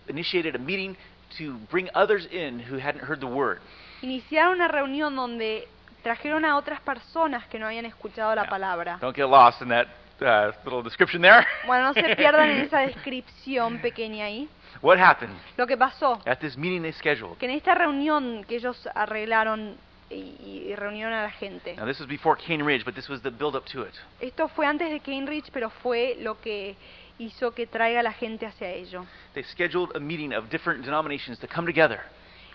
initiated 0.07 0.55
a 0.55 0.59
meeting 0.59 0.95
to 1.37 1.57
bring 1.69 1.89
others 1.93 2.25
in 2.31 2.59
who 2.59 2.77
hadn't 2.77 3.03
heard 3.03 3.19
the 3.19 3.27
word. 3.27 3.59
iniciaron 4.01 4.55
una 4.55 4.67
reunión 4.67 5.15
donde 5.15 5.67
trajeron 6.03 6.45
a 6.45 6.57
otras 6.57 6.79
personas 6.81 7.45
que 7.47 7.59
no 7.59 7.67
habían 7.67 7.85
escuchado 7.85 8.33
la 8.33 8.45
palabra. 8.49 8.97
Don't 9.01 9.15
get 9.15 9.27
lost 9.27 9.61
in 9.61 9.67
that 9.69 9.87
uh, 10.21 10.51
little 10.63 10.81
description 10.81 11.21
there. 11.21 11.45
Bueno, 11.67 11.85
no 11.85 11.93
se 11.93 12.15
pierdan 12.15 12.49
en 12.49 12.61
esa 12.65 12.79
descripción 12.79 13.79
pequeña 13.79 14.25
ahí. 14.25 14.47
What 14.81 14.97
happened 14.99 15.35
Lo 15.57 15.65
que 15.67 15.77
pasó, 15.77 16.21
at 16.25 16.37
this 16.39 16.57
meeting 16.57 16.81
they 16.81 16.93
scheduled? 16.93 17.37
que 17.37 17.45
en 17.45 17.51
esta 17.51 17.75
reunión 17.75 18.43
que 18.45 18.55
ellos 18.55 18.87
arreglaron 18.95 19.77
y, 20.09 20.69
y 20.69 20.75
reunieron 20.75 21.13
a 21.13 21.23
la 21.23 21.31
gente, 21.31 21.75
Now 21.75 21.85
this 21.85 21.99
was 21.99 22.07
before 22.09 22.35
Cane 22.35 22.63
Ridge, 22.63 22.83
but 22.85 22.95
this 22.95 23.07
was 23.09 23.21
the 23.21 23.29
build 23.31 23.55
up 23.55 23.65
to 23.71 23.83
it. 23.83 23.93
esto 24.19 24.47
fue 24.47 24.65
antes 24.65 24.89
de 24.89 24.99
Cambridge, 24.99 25.49
pero 25.51 25.69
fue 25.69 26.17
lo 26.19 26.39
que 26.41 26.75
hizo 27.19 27.51
que 27.53 27.67
traiga 27.67 27.99
a 27.99 28.03
la 28.03 28.13
gente 28.13 28.45
hacia 28.45 28.69
ello. 28.69 29.05
They 29.33 29.43
scheduled 29.43 29.95
a 29.95 29.99
meeting 29.99 30.33
of 30.33 30.49
different 30.49 30.83
denominations 30.85 31.37
to 31.39 31.47
come 31.47 31.65
together 31.71 31.99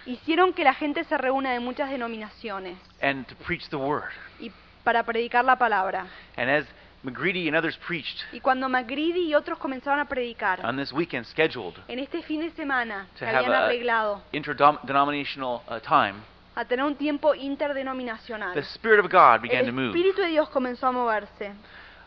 Hicieron 0.07 0.53
que 0.53 0.64
la 0.64 0.74
gente 0.74 1.03
se 1.05 1.16
reúna 1.16 1.53
de 1.53 1.61
muchas 1.61 1.90
denominaciones 1.90 2.77
and 3.00 3.27
to 3.27 3.35
preach 3.37 3.68
the 3.70 3.77
word. 3.77 4.11
y 4.40 4.50
para 4.83 5.03
predicar 5.03 5.44
la 5.44 5.57
palabra. 5.57 6.07
And 6.37 6.50
as 6.50 6.66
McGreedy 7.04 7.46
and 7.48 7.56
others 7.56 7.76
preached 7.86 8.24
Y 8.32 8.40
cuando 8.40 8.68
McGreedy 8.68 9.28
y 9.28 9.34
otros 9.34 9.58
comenzaron 9.58 10.00
a 10.00 10.06
predicar, 10.06 10.64
on 10.64 10.76
this 10.76 10.92
weekend 10.92 11.26
scheduled 11.26 11.74
en 11.88 11.98
este 11.98 12.22
fin 12.22 12.40
de 12.40 12.50
semana 12.50 13.06
que 13.18 13.26
habían 13.26 13.52
arreglado 13.52 14.22
interdenominational 14.32 15.62
uh, 15.68 15.78
time, 15.80 16.14
a 16.54 16.64
tener 16.64 16.84
un 16.84 16.96
tiempo 16.96 17.34
interdenominacional, 17.34 18.54
the 18.54 18.62
Spirit 18.74 19.04
of 19.04 19.10
God 19.10 19.42
began 19.42 19.66
to 19.66 19.72
move. 19.72 19.90
El 19.90 19.96
Espíritu 19.96 20.22
de 20.22 20.28
Dios 20.28 20.48
comenzó 20.48 20.86
a 20.86 20.92
moverse. 20.92 21.52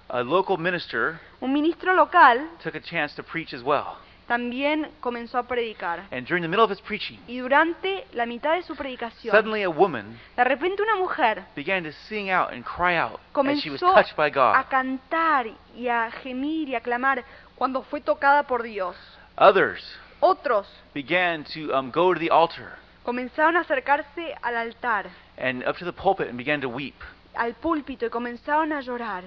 A 0.09 0.21
local 0.23 0.57
minister 0.57 1.19
Un 1.41 1.51
ministro 1.53 1.93
local 1.93 2.49
took 2.63 2.75
a 2.75 2.81
chance 2.81 3.13
to 3.15 3.23
preach 3.23 3.53
as 3.53 3.61
well. 3.61 3.97
También 4.27 4.89
comenzó 4.99 5.37
a 5.37 5.43
predicar. 5.43 6.01
And 6.11 6.27
during 6.27 6.41
the 6.41 6.47
middle 6.47 6.63
of 6.63 6.71
his 6.71 6.81
preaching, 6.81 7.19
Y 7.27 7.37
durante 7.37 8.05
la 8.13 8.25
mitad 8.25 8.55
de 8.55 8.63
su 8.63 8.75
predicación, 8.75 9.35
suddenly 9.35 9.63
a 9.63 9.69
woman 9.69 10.19
de 10.35 10.43
repente 10.43 10.81
una 10.81 10.95
mujer 10.95 11.43
began 11.55 11.83
to 11.83 11.91
sing 12.07 12.29
out 12.29 12.51
and 12.51 12.63
cry 12.63 12.97
out 12.97 13.19
as 13.47 13.59
she 13.61 13.69
was 13.69 13.79
comenzó 13.79 13.93
touched 13.93 14.15
by 14.15 14.27
a 14.27 14.29
God. 14.29 14.69
cantar 14.69 15.47
y 15.75 15.87
a 15.87 16.11
gemir 16.23 16.69
y 16.69 16.75
a 16.75 16.81
clamar 16.81 17.23
cuando 17.55 17.81
fue 17.83 18.01
tocada 18.01 18.43
por 18.43 18.63
Dios. 18.63 18.95
Others 19.37 19.83
Otros 20.19 20.67
began 20.93 21.43
to 21.43 21.73
um, 21.75 21.91
go 21.91 22.13
to 22.13 22.19
the 22.19 22.29
altar 22.29 22.77
comenzaron 23.03 23.55
a 23.55 23.61
acercarse 23.61 24.35
al 24.41 24.57
altar, 24.57 25.09
and 25.37 25.65
up 25.65 25.77
to 25.77 25.85
the 25.85 25.93
pulpit 25.93 26.27
and 26.27 26.37
began 26.37 26.59
to 26.59 26.67
weep. 26.67 26.95
al 27.35 27.53
púlpito 27.53 28.05
y 28.05 28.09
comenzaron 28.09 28.73
a 28.73 28.81
llorar. 28.81 29.23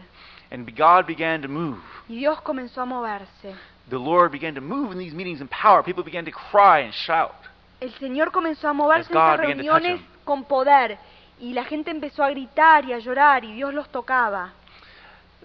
And 0.50 0.68
God 0.76 1.06
began 1.06 1.40
to 1.42 1.48
move. 1.48 1.78
Y 2.08 2.16
Dios 2.16 2.40
comenzó 2.42 2.82
a 2.82 2.84
moverse. 2.84 3.54
The 3.90 3.98
Lord 3.98 4.30
began 4.30 4.54
to 4.54 4.60
move 4.60 4.92
in 4.92 4.98
these 4.98 5.12
meetings 5.12 5.40
in 5.40 5.48
power. 5.48 5.82
People 5.82 6.04
began 6.04 6.24
to 6.24 6.30
cry 6.30 6.80
and 6.80 6.94
shout. 6.94 7.34
El 7.80 7.92
Señor 7.94 8.30
comenzó 8.30 8.68
a 8.68 8.72
moverse 8.72 9.12
en 9.12 9.18
estas 9.18 9.38
reuniones 9.38 10.00
con 10.24 10.44
poder. 10.44 10.96
Y 11.40 11.54
la 11.54 11.64
gente 11.64 11.90
empezó 11.90 12.22
a 12.22 12.30
gritar 12.30 12.84
y 12.84 12.92
a 12.92 12.98
llorar 12.98 13.44
y 13.44 13.52
Dios 13.54 13.74
los 13.74 13.88
tocaba. 13.88 14.52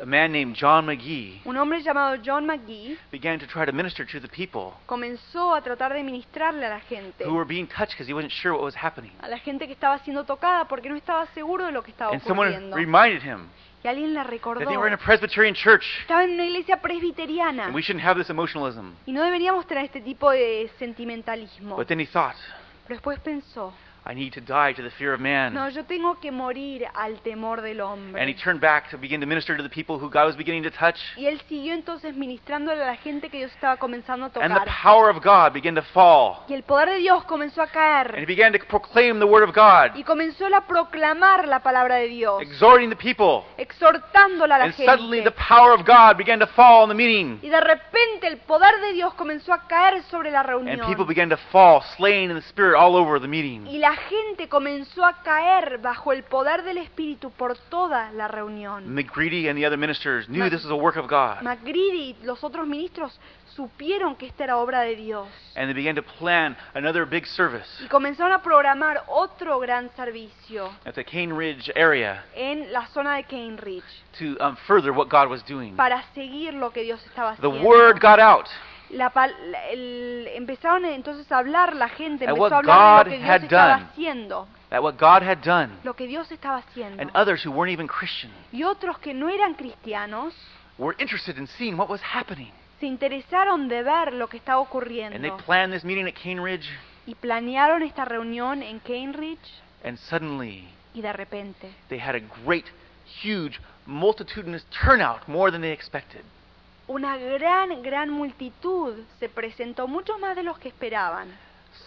A 0.01 0.05
man 0.05 0.34
named 0.34 0.55
John 0.58 0.86
McGee 0.86 1.39
Un 1.45 1.55
hombre 1.55 1.81
llamado 1.81 2.17
John 2.21 2.45
McGee 2.45 2.97
began 3.12 3.39
to 3.39 3.47
try 3.47 3.65
to 3.65 3.71
minister 3.71 4.05
to 4.05 4.19
the 4.19 4.27
people 4.27 4.73
comenzó 4.86 5.55
a 5.55 5.62
tratar 5.62 5.93
de 5.93 6.03
ministrarle 6.03 6.65
a 6.65 6.69
la 6.69 6.79
gente. 6.81 7.23
who 7.25 7.34
were 7.34 7.45
being 7.47 7.65
touched 7.65 7.91
because 7.91 8.05
he 8.08 8.13
wasn't 8.13 8.31
sure 8.34 8.51
what 8.53 8.63
was 8.63 8.75
happening. 8.75 9.12
A 9.21 9.29
la 9.29 9.38
gente 9.39 9.65
que 9.67 9.73
estaba 9.73 9.97
siendo 9.99 10.25
tocada 10.25 10.65
porque 10.67 10.89
no 10.89 10.97
estaba 10.97 11.25
seguro 11.34 11.65
de 11.65 11.71
lo 11.71 11.81
que 11.81 11.91
estaba 11.91 12.12
And 12.12 12.21
someone 12.23 12.49
ocurriendo. 12.49 12.75
reminded 12.75 13.21
him 13.23 13.47
Y 13.84 13.88
alguien 13.88 14.13
le 14.13 14.19
that 14.21 14.29
recordó. 14.29 14.65
they 14.67 14.75
were 14.77 14.88
in 14.88 14.93
a 14.93 14.97
Presbyterian 14.97 15.53
church 15.55 15.86
Estaba 16.01 16.25
en 16.25 16.31
una 16.31 16.43
iglesia 16.45 16.81
presbiteriana. 16.81 17.65
and 17.67 17.73
we 17.75 17.81
shouldn't 17.81 18.03
have 18.05 18.19
this 18.19 18.29
emotionalism. 18.29 18.95
Y 19.05 19.13
no 19.13 19.21
deberíamos 19.23 19.65
tener 19.65 19.86
este 19.86 20.01
tipo 20.01 20.29
de 20.31 20.69
sentimentalismo. 20.77 21.77
But 21.77 21.88
then 21.88 22.01
he 22.01 22.05
thought, 22.08 22.36
Pero 22.88 22.95
después 22.97 23.17
pensó, 23.19 23.73
I 24.07 24.13
need 24.13 24.33
to 24.33 24.41
die 24.41 24.71
to 24.73 24.83
the 24.83 24.91
fear 24.91 25.15
of 25.15 25.19
man. 25.19 25.55
no, 25.55 25.67
yo 25.67 25.83
tengo 25.83 26.19
que 26.19 26.31
morir 26.31 26.85
al 26.93 27.19
temor 27.21 27.61
del 27.61 27.81
hombre. 27.81 28.21
And 28.21 28.29
he 28.29 28.35
turned 28.35 28.61
back 28.61 28.91
to 28.91 28.99
begin 28.99 29.19
to 29.19 29.25
minister 29.25 29.57
to 29.57 29.63
the 29.63 29.69
people 29.69 29.97
who 29.97 30.11
God 30.11 30.27
was 30.27 30.35
beginning 30.35 30.61
to 30.61 30.69
touch. 30.69 30.97
Y 31.17 31.25
él 31.25 31.41
siguió 31.49 31.73
entonces 31.73 32.15
ministrándole 32.15 32.83
a 32.83 32.85
la 32.85 32.97
gente 32.97 33.29
que 33.29 33.37
Dios 33.39 33.51
estaba 33.51 33.77
comenzando 33.77 34.27
a 34.27 34.43
And 34.43 34.53
the 34.53 34.71
power 34.83 35.09
of 35.09 35.23
God 35.23 35.53
began 35.53 35.73
to 35.73 35.81
fall. 35.81 36.45
Y 36.47 36.53
el 36.53 36.61
poder 36.61 36.89
de 36.89 36.97
Dios 36.97 37.23
comenzó 37.23 37.63
a 37.63 37.69
And 37.75 38.17
he 38.17 38.25
began 38.25 38.53
to 38.53 38.59
proclaim 38.59 39.17
the 39.19 39.25
word 39.25 39.43
of 39.43 39.55
God, 39.55 39.97
Y 39.97 40.03
comenzó 40.03 40.45
a 40.55 40.61
proclamar 40.61 41.47
la 41.47 41.61
palabra 41.61 41.95
de 41.95 42.07
Dios, 42.07 42.43
exhorting 42.43 42.91
the 42.91 42.95
people. 42.95 43.43
exhortándola 43.57 44.55
a 44.55 44.59
la 44.59 44.65
And 44.65 44.75
suddenly 44.75 45.23
the 45.23 45.31
power 45.31 45.73
of 45.73 45.83
God 45.83 46.15
began 46.17 46.37
to 46.39 46.47
fall 46.47 46.83
in 46.83 46.89
the 46.89 46.95
meeting. 46.95 47.39
Y 47.41 47.49
de 47.49 47.59
repente 47.59 48.27
el 48.27 48.37
poder 48.37 48.79
de 48.81 48.93
Dios 48.93 49.15
comenzó 49.15 49.51
a 49.51 49.65
caer 49.67 50.03
sobre 50.03 50.29
la 50.29 50.43
reunión. 50.43 50.79
And 50.79 50.87
people 50.87 51.05
began 51.05 51.29
to 51.29 51.37
fall, 51.51 51.81
slain 51.97 52.29
in 52.29 52.35
the 52.35 52.47
spirit 52.49 52.75
all 52.77 52.95
over 52.95 53.19
the 53.19 53.27
meeting. 53.27 53.65
Y 53.67 53.79
la 53.79 53.94
La 53.95 54.01
gente 54.10 54.49
comenzó 54.49 55.05
a 55.05 55.23
caer 55.23 55.77
bajo 55.77 56.12
el 56.12 56.23
poder 56.23 56.63
del 56.63 56.77
Espíritu 56.79 57.31
por 57.31 57.58
toda 57.58 58.12
la 58.12 58.27
reunión. 58.27 58.93
McGreedy 58.93 59.47
and 59.47 59.58
the 59.58 59.65
other 59.65 59.77
ministers 59.77 60.27
knew 60.27 60.49
this 60.49 60.63
was 60.65 60.71
a 60.71 60.75
work 60.75 60.97
of 60.97 61.08
God. 61.08 61.38
Y 61.65 62.17
los 62.23 62.43
otros 62.43 62.67
ministros 62.67 63.17
supieron 63.55 64.17
que 64.17 64.27
esta 64.27 64.43
era 64.43 64.58
obra 64.58 64.81
de 64.81 64.97
Dios 64.97 65.29
And 65.55 65.67
they 65.67 65.73
began 65.73 65.95
to 65.95 66.03
plan 66.03 66.58
another 66.73 67.05
big 67.05 67.25
service 67.25 67.65
y 67.81 67.88
comenzaron 67.88 68.34
a 68.34 68.41
programar 68.41 69.03
otro 69.08 69.60
gran 69.60 69.89
servicio 69.95 70.71
at 70.86 70.93
the 70.95 71.05
Cane 71.05 71.34
Ridge 71.34 71.71
area 71.77 72.25
en 72.36 72.73
la 72.73 72.86
zona 72.88 73.15
de 73.15 73.23
Cane 73.23 73.55
Ridge 73.55 73.86
to 74.19 74.36
um, 74.45 74.58
further 74.67 74.91
what 74.91 75.08
God 75.08 75.29
was 75.29 75.41
doing. 75.45 75.73
para 75.77 76.03
seguir 76.13 76.53
lo 76.53 76.71
que 76.71 76.84
Dios 76.84 77.01
estaba 77.05 77.38
The 77.38 77.47
haciendo. 77.47 77.65
word 77.65 78.01
got 78.01 78.19
out 78.19 78.49
La 78.91 79.12
el- 79.71 80.28
empezaron 80.36 80.86
entonces 80.86 81.30
a 81.32 81.39
hablar 81.39 81.76
la 81.76 81.89
gente, 81.89 82.26
empezó 82.26 82.41
what 82.41 82.52
a 82.54 82.58
hablar 82.58 83.10
de 83.10 83.17
God 83.17 83.17
lo 83.17 83.17
que 83.17 83.17
Dios 83.17 83.30
had 83.30 83.43
estaba 83.43 83.67
done. 83.78 83.84
haciendo, 83.86 84.48
at 84.71 84.82
what 84.82 84.93
God 85.00 85.24
had 85.24 85.38
done, 85.43 85.69
lo 85.84 85.93
que 85.95 86.08
Dios 86.08 86.32
estaba 86.32 86.58
haciendo. 86.58 87.02
and 87.02 87.12
others 87.15 87.43
who 87.45 87.52
weren't 87.52 87.71
even 87.74 87.88
Christian 87.88 88.32
Y 88.52 88.63
otros 88.63 88.98
que 89.00 89.13
no 89.13 89.28
eran 89.30 89.56
cristianos 89.56 90.34
were 90.78 90.95
interested 91.00 91.38
in 91.38 91.48
seeing 91.48 91.78
what 91.78 91.89
was 91.89 92.02
happening. 92.02 92.52
se 92.80 92.86
interesaron 92.86 93.67
de 93.67 93.82
ver 93.84 94.13
lo 94.13 94.28
que 94.28 94.38
estaba 94.38 94.60
And 94.62 94.69
they 94.69 94.78
ocurriendo 94.80 95.38
planned 95.45 95.74
this 95.74 95.84
meeting 95.84 96.08
at 96.08 96.13
Cane 96.13 96.39
Ridge, 96.41 96.69
y 97.08 97.15
planearon 97.15 97.82
esta 97.84 98.06
reunión 98.06 98.62
en 98.62 98.80
Cane 98.80 99.13
Ridge 99.13 99.62
and 99.84 99.98
suddenly 99.98 100.67
y 100.93 101.02
de 101.02 101.12
repente 101.12 101.71
they 101.89 102.00
had 102.00 102.15
a 102.15 102.21
great, 102.45 102.65
huge, 103.24 103.60
multitudinous 103.88 104.65
turnout, 104.69 105.28
more 105.28 105.52
than 105.52 105.62
they 105.62 105.71
expected. 105.71 106.21
Una 106.88 107.17
gran, 107.17 107.82
gran 107.82 108.10
multitud 108.10 108.93
se 109.19 109.30
presentó, 109.30 109.88
muchos 109.88 110.19
más 110.19 110.36
de 110.36 110.43
los 110.43 110.58
que 110.60 110.69
esperaban. 110.69 111.28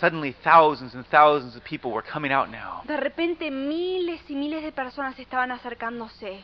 Suddenly, 0.01 0.35
thousands 0.45 0.95
and 0.95 1.05
thousands 1.07 1.57
of 1.57 1.63
people 1.65 1.91
were 1.91 2.07
coming 2.07 2.31
out 2.33 2.49
now, 2.49 2.83
De 2.85 2.97
repente 2.97 3.51
miles 3.51 4.21
y 4.29 4.35
miles 4.35 4.63
de 4.63 4.71
personas 4.71 5.19
estaban 5.19 5.51
acercándose 5.51 6.41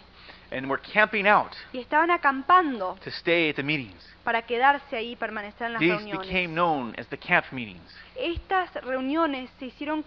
and 0.50 0.66
were 0.70 0.80
camping 0.80 1.26
out 1.26 1.52
y 1.72 1.78
estaban 1.78 2.10
acampando 2.10 2.96
to 3.04 3.10
stay 3.10 3.50
at 3.50 3.56
the 3.56 3.62
meetings. 3.62 4.02
para 4.24 4.42
quedarse 4.42 4.96
ahí 4.96 5.12
y 5.12 5.16
permanecer 5.16 5.66
en 5.66 5.72
las 5.74 5.80
These 5.80 5.94
reuniones. 5.96 6.26
became 6.26 6.48
known 6.54 6.94
as 6.98 7.06
the 7.08 7.18
camp 7.18 7.44
meetings. 7.52 7.82
Estas 8.16 8.72
reuniones 8.82 9.50
se 9.58 9.66
hicieron 9.66 10.04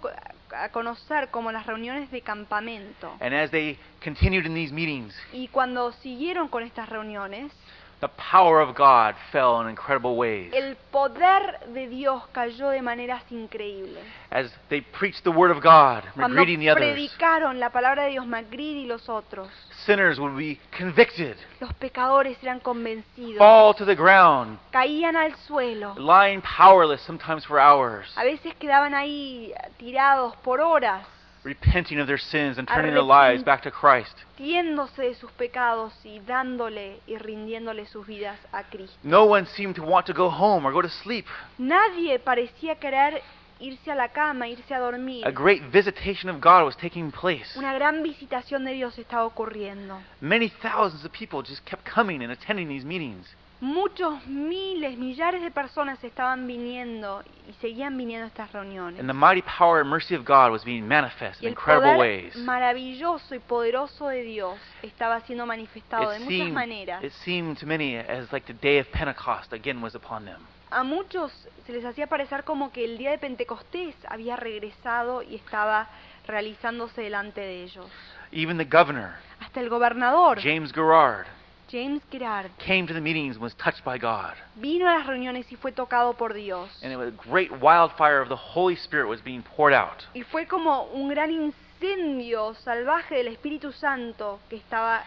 a 0.56 0.70
conocer 0.70 1.30
como 1.30 1.52
las 1.52 1.66
reuniones 1.68 2.10
de 2.10 2.22
campamento. 2.22 3.12
And 3.20 3.34
as 3.36 3.52
they 3.52 3.78
continued 4.04 4.46
in 4.46 4.56
these 4.56 4.74
meetings, 4.74 5.14
Y 5.32 5.48
cuando 5.50 5.92
siguieron 5.92 6.48
con 6.48 6.64
estas 6.64 6.90
reuniones, 6.90 7.52
the 8.00 8.10
power 8.10 8.62
of 8.62 8.76
God 8.76 9.16
fell 9.32 9.60
in 9.62 9.68
incredible 9.68 10.16
ways. 10.16 10.54
el 10.54 10.76
poder 10.92 11.60
de 11.74 11.88
Dios 11.88 12.24
cayó 12.32 12.70
de 12.70 12.82
maneras 12.82 13.24
increíbles. 13.32 14.04
As 14.30 14.52
they 14.70 14.82
preached 14.82 15.24
the 15.24 15.32
Word 15.32 15.52
of 15.52 15.64
God, 15.64 16.04
Cuando 16.14 16.36
McGreedy 16.36 16.54
and 16.54 16.62
the 16.62 16.70
others, 16.70 16.94
predicaron 16.94 17.60
la 17.60 17.70
palabra 17.70 18.04
de 18.04 18.12
Dios, 18.12 18.28
Macready 18.28 18.84
y 18.84 18.86
los 18.86 19.10
otros, 19.10 19.50
sinners 19.86 20.20
would 20.20 20.38
be 20.38 20.60
convicted, 20.78 21.38
los 21.60 21.74
pecadores 21.74 22.38
eran 22.44 22.60
convencidos, 22.60 23.38
fall 23.40 23.74
to 23.74 23.86
the 23.86 23.96
ground, 23.96 24.60
caían 24.72 25.16
al 25.16 25.34
suelo, 25.48 25.96
lying 25.98 26.42
powerless 26.42 27.02
sometimes 27.02 27.46
for 27.46 27.60
hours, 27.60 28.06
a 28.16 28.24
veces 28.24 28.54
quedaban 28.56 28.94
ahí 28.94 29.54
tirados 29.78 30.36
por 30.44 30.62
horas, 30.62 31.06
repenting 31.48 32.00
of 32.00 32.08
their 32.08 32.18
sins 32.18 32.58
and 32.58 32.68
turning 32.68 32.94
their 32.94 33.02
lives 33.02 33.44
back 33.44 33.64
to 33.64 33.72
Christ. 33.72 34.14
de 34.38 35.16
sus 35.16 35.32
pecados 35.32 35.94
y 36.04 36.20
dándole 36.20 37.00
y 37.08 37.18
rindiéndole 37.18 37.86
sus 37.88 38.06
vidas 38.06 38.38
a 38.52 38.64
Cristo. 38.64 38.98
No 39.04 39.24
one 39.26 39.46
seemed 39.56 39.76
to 39.76 39.84
want 39.84 40.06
to 40.08 40.14
go 40.14 40.30
home 40.30 40.66
or 40.66 40.74
go 40.74 40.82
to 40.82 40.90
sleep. 40.90 41.26
Nadie 41.58 42.20
parecía 42.20 42.76
querer 42.76 43.22
irse 43.60 43.90
a 43.90 43.96
la 43.96 44.10
cama, 44.10 44.48
irse 44.48 44.74
a 44.74 44.80
dormir. 44.80 45.26
A 45.26 45.32
great 45.32 45.64
visitation 45.72 46.30
of 46.30 46.42
God 46.42 46.66
was 46.66 46.76
taking 46.76 47.12
place. 47.12 47.58
Una 47.58 47.74
gran 47.74 48.04
visitación 48.04 48.66
de 48.66 48.74
Dios 48.74 48.98
estaba 49.00 49.26
ocurriendo. 49.26 50.00
Many 50.20 50.50
thousands 50.62 51.06
of 51.06 51.12
people 51.12 51.42
just 51.42 51.64
kept 51.66 51.84
coming 51.86 52.22
and 52.22 52.32
attending 52.32 52.68
these 52.68 52.86
meetings. 52.86 53.26
Muchos 53.60 54.26
miles, 54.28 55.00
millares 55.00 55.41
de 55.41 55.50
personas 55.50 56.04
estaban 56.04 56.46
viniendo 56.46 57.24
y 57.50 57.54
seguían 57.54 57.98
viniendo 57.98 58.26
a 58.26 58.28
estas 58.28 58.52
reuniones. 58.52 59.00
And 59.00 59.10
the 59.10 59.13
mighty 59.13 59.41
power 59.41 59.82
and 59.82 59.89
mercy 59.89 60.13
of 60.15 60.24
God 60.26 60.52
was 60.52 60.63
being 60.63 60.88
manifest 60.88 61.41
Y 61.41 61.46
in 61.46 61.48
el 61.48 61.52
incredible 61.54 61.96
poder 61.96 62.00
ways. 62.00 62.36
maravilloso 62.36 63.34
y 63.34 63.39
poderoso 63.39 64.10
de 64.10 64.22
Dios 64.22 64.60
estaba 64.84 65.22
siendo 65.22 65.48
manifestado 65.48 66.12
de 66.12 66.20
muchas 66.20 66.52
maneras. 66.52 67.04
it 67.04 67.13
seemed 67.24 67.58
to 67.58 67.65
many 67.65 67.98
as 67.98 68.32
like 68.32 68.46
the 68.46 68.54
day 68.62 68.80
of 68.80 68.88
Pentecost 68.91 69.52
again 69.52 69.82
was 69.82 69.96
upon 69.96 70.26
them. 70.26 70.39
A 70.70 70.84
muchos 70.84 71.32
se 71.65 71.72
les 71.74 71.84
hacía 71.84 72.06
parecer 72.08 72.43
como 72.43 72.72
que 72.72 72.86
el 72.86 72.98
día 73.00 73.10
de 73.10 73.17
Pentecostés 73.17 73.96
había 74.08 74.36
regresado 74.36 75.24
y 75.24 75.34
estaba 75.36 75.88
realizándose 76.28 77.02
delante 77.02 77.41
de 77.41 77.63
ellos. 77.63 77.88
Even 78.32 78.58
the 78.58 78.65
governor, 78.65 79.13
Hasta 79.39 79.62
el 79.62 79.70
gobernador, 79.70 80.39
James 80.41 80.72
Gerard, 80.74 81.26
James 81.69 82.01
Girard, 82.12 82.49
came 82.60 82.88
to 82.88 82.93
the 82.93 83.01
meetings 83.01 83.36
and 83.36 83.43
was 83.43 83.53
touched 83.56 83.84
by 83.84 83.97
God. 83.97 84.34
vino 84.56 84.86
a 84.88 84.97
las 84.97 85.08
reuniones 85.08 85.45
y 85.51 85.58
fue 85.58 85.71
tocado 85.71 86.17
por 86.17 86.34
Dios. 86.34 86.69
And 86.82 86.91
it 86.93 86.97
was 86.97 87.10
a 87.10 87.30
great 87.30 87.51
wildfire 87.62 88.21
of 88.21 88.30
the 88.30 88.36
Holy 88.36 88.75
Spirit 88.75 89.08
was 89.08 89.21
being 89.21 89.43
poured 89.43 89.73
out. 89.73 90.06
Y 90.15 90.23
fue 90.23 90.45
como 90.45 90.89
un 90.93 91.10
gran 91.10 91.32
incendio 91.32 92.53
salvaje 92.63 93.15
del 93.15 93.27
Espíritu 93.27 93.71
Santo 93.73 94.39
que 94.49 94.58
estaba 94.58 95.03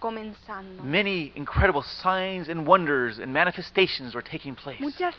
comenzando. 0.00 0.82
Many 0.82 1.32
incredible 1.34 1.82
signs 1.82 2.48
and 2.48 2.66
wonders 2.66 3.18
and 3.18 3.32
manifestations 3.32 4.14
were 4.14 4.22
taking 4.22 4.54
place. 4.54 4.80
Muchas 4.80 5.14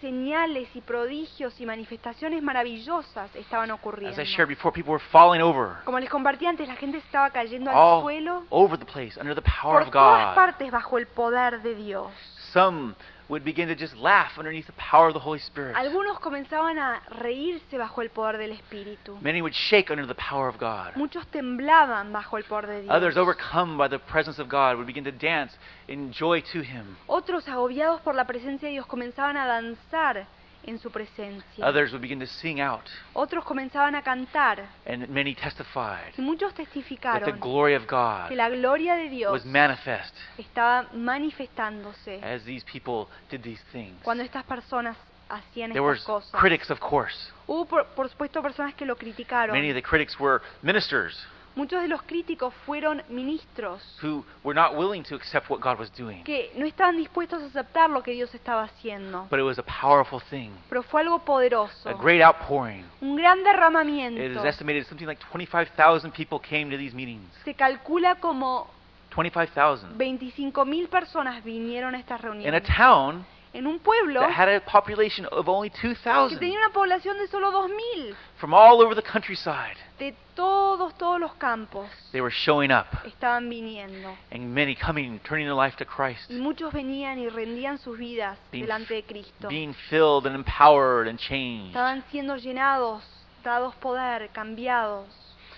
señales 0.00 0.68
y 0.74 0.80
prodigios 0.80 1.60
y 1.60 1.66
manifestaciones 1.66 2.42
maravillosas 2.42 3.34
estaban 3.36 3.70
As 3.70 3.78
ocurriendo. 3.78 4.20
I 4.20 4.24
shared 4.24 4.48
before, 4.48 4.72
people 4.72 4.92
were 4.92 5.04
falling 5.10 5.42
over 5.42 5.76
Como 5.84 5.98
les 5.98 6.08
compartí 6.08 6.46
antes, 6.46 6.66
la 6.66 6.76
gente 6.76 6.98
estaba 6.98 7.30
cayendo 7.30 7.70
al 7.70 7.76
all 7.76 8.02
suelo 8.02 8.44
over 8.50 8.78
the 8.78 8.86
place 8.86 9.18
under 9.20 9.34
the 9.34 9.42
power 9.42 9.78
por 9.78 9.82
of 9.82 9.90
todas 9.90 10.28
God. 10.28 10.34
partes 10.34 10.70
bajo 10.70 10.98
el 10.98 11.06
poder 11.06 11.62
de 11.62 11.74
Dios. 11.74 12.10
Some 12.52 12.94
would 13.30 13.44
begin 13.44 13.68
to 13.68 13.76
just 13.76 13.96
laugh 13.96 14.32
underneath 14.38 14.66
the 14.66 14.72
power 14.72 15.06
of 15.06 15.14
the 15.14 15.20
Holy 15.20 15.38
Spirit. 15.38 15.76
Algunos 15.76 16.18
comenzaban 16.18 16.78
a 16.78 17.00
reírse 17.10 17.78
bajo 17.78 18.02
el 18.02 18.10
poder 18.10 18.38
del 18.38 18.50
Espíritu. 18.50 19.16
Many 19.22 19.40
would 19.40 19.54
shake 19.54 19.90
under 19.90 20.04
the 20.04 20.16
power 20.16 20.48
of 20.48 20.58
God. 20.58 20.96
Muchos 20.96 21.24
temblaban 21.28 22.12
bajo 22.12 22.36
el 22.36 22.44
poder 22.44 22.66
de 22.66 22.82
Dios. 22.82 22.94
Others, 22.94 23.16
overcome 23.16 23.78
by 23.78 23.88
the 23.88 24.00
presence 24.00 24.40
of 24.40 24.48
God, 24.48 24.76
would 24.76 24.86
begin 24.86 25.04
to 25.04 25.12
dance 25.12 25.52
in 25.86 26.12
joy 26.12 26.42
to 26.52 26.60
Him. 26.60 26.96
Otros, 27.06 27.46
agobiados 27.48 28.00
por 28.00 28.16
la 28.16 28.26
presencia 28.26 28.66
de 28.66 28.72
Dios, 28.72 28.86
comenzaban 28.86 29.36
a 29.36 29.46
danzar 29.46 30.26
en 30.64 30.78
su 30.78 30.90
presencia. 30.90 31.66
Others 31.66 31.92
would 31.92 32.02
begin 32.02 32.20
to 32.20 32.26
sing 32.26 32.60
out, 32.60 32.82
Otros 33.14 33.44
comenzaban 33.44 33.94
a 33.94 34.02
cantar. 34.02 34.66
and 34.86 35.08
many 35.08 35.34
testified 35.34 36.12
Y 36.18 36.22
muchos 36.22 36.52
that 36.54 36.56
the 36.56 36.64
testificaron 36.64 37.40
glory 37.40 37.74
of 37.74 37.82
que 37.82 37.96
God 37.96 38.30
la 38.32 38.48
gloria 38.50 38.96
de 38.96 39.08
Dios 39.08 39.32
was 39.32 39.44
manifest 39.44 40.14
estaba 40.38 40.86
manifestándose 40.92 42.20
as 42.22 42.44
these 42.44 42.64
people 42.64 43.06
did 43.30 43.42
these 43.42 43.62
things. 43.72 43.96
cuando 44.02 44.22
estas 44.22 44.44
personas 44.44 44.96
hacían 45.28 45.70
There 45.72 45.82
were 45.82 45.94
estas 45.96 46.06
cosas. 46.06 46.30
critics, 46.40 46.70
of 46.70 46.80
course. 46.80 47.16
Hubo, 47.46 47.64
por, 47.66 47.86
por 47.94 48.08
supuesto, 48.08 48.42
personas 48.42 48.74
que 48.74 48.84
lo 48.84 48.96
criticaron. 48.96 49.54
Many 49.54 49.70
of 49.70 49.74
the 49.76 49.82
critics 49.82 50.18
were 50.18 50.40
ministers 50.62 51.16
Muchos 51.56 51.82
de 51.82 51.88
los 51.88 52.02
críticos 52.02 52.54
fueron 52.64 53.02
ministros 53.08 53.82
who 54.02 54.24
were 54.44 54.54
not 54.58 54.76
willing 54.76 55.02
to 55.02 55.16
accept 55.16 55.50
what 55.50 55.58
God 55.60 55.78
was 55.80 55.90
doing. 55.96 56.22
que 56.22 56.52
no 56.56 56.64
estaban 56.64 56.96
dispuestos 56.96 57.42
a 57.42 57.46
aceptar 57.46 57.90
lo 57.90 58.02
que 58.02 58.12
Dios 58.12 58.32
estaba 58.34 58.62
haciendo. 58.62 59.26
But 59.30 59.40
it 59.40 59.44
was 59.44 59.58
a 59.58 59.62
powerful 59.64 60.20
thing, 60.30 60.50
Pero 60.68 60.82
fue 60.82 61.00
algo 61.02 61.18
poderoso, 61.24 61.88
a 61.88 61.92
great 61.94 62.22
outpouring. 62.22 62.84
un 63.00 63.16
gran 63.16 63.40
It 63.40 63.44
derramamiento. 63.44 64.20
is 64.40 64.44
estimated 64.44 64.86
something 64.86 65.06
like 65.06 65.20
25,000 65.30 66.12
people 66.12 66.38
came 66.40 66.70
to 66.70 66.78
these 66.78 66.94
meetings. 66.94 67.26
Se 67.44 67.54
calcula 67.54 68.14
como 68.16 68.68
25,000. 69.14 69.98
25 69.98 70.64
mil 70.64 70.88
personas 70.88 71.42
vinieron 71.42 71.94
a 71.96 71.98
estas 71.98 72.20
In 72.20 72.26
a 72.26 72.30
reuniones. 72.32 72.62
town 72.76 73.26
En 73.52 73.66
un 73.66 73.80
pueblo 73.80 74.20
that 74.20 74.30
had 74.30 74.48
a 74.48 74.60
population 74.60 75.26
of 75.32 75.48
only 75.48 75.70
que 75.70 75.88
2,000 75.94 76.38
tenía 76.38 76.58
una 76.58 76.70
población 76.72 77.18
de 77.18 77.26
solo 77.26 77.50
2.000, 77.50 78.14
from 78.38 78.54
all 78.54 78.80
over 78.80 78.94
the 78.94 79.02
countryside. 79.02 79.76
de 79.98 80.14
todos, 80.36 80.94
todos 80.96 81.18
los 81.20 81.34
campos, 81.34 81.90
They 82.12 82.20
were 82.20 82.30
showing 82.32 82.70
up, 82.70 82.86
estaban 83.04 83.48
viniendo. 83.50 84.16
and 84.30 84.54
many 84.54 84.76
coming, 84.76 85.18
turning 85.24 85.46
their 85.46 85.56
life 85.56 85.76
to 85.78 85.84
Christ, 85.84 86.30
Y 86.30 86.36
muchos 86.36 86.72
venían 86.72 87.18
y 87.18 87.28
rendían 87.28 87.78
sus 87.78 87.98
vidas 87.98 88.38
Being 88.52 88.66
delante 88.66 88.94
de 88.94 89.02
Cristo. 89.02 89.48
being 89.48 89.74
filled 89.88 90.26
and 90.26 90.36
empowered 90.36 91.08
and 91.08 91.18
changed. 91.18 91.70
Estaban 91.74 92.04
siendo 92.12 92.36
llenados, 92.36 93.02
dados 93.42 93.74
poder, 93.76 94.28
cambiados. 94.32 95.08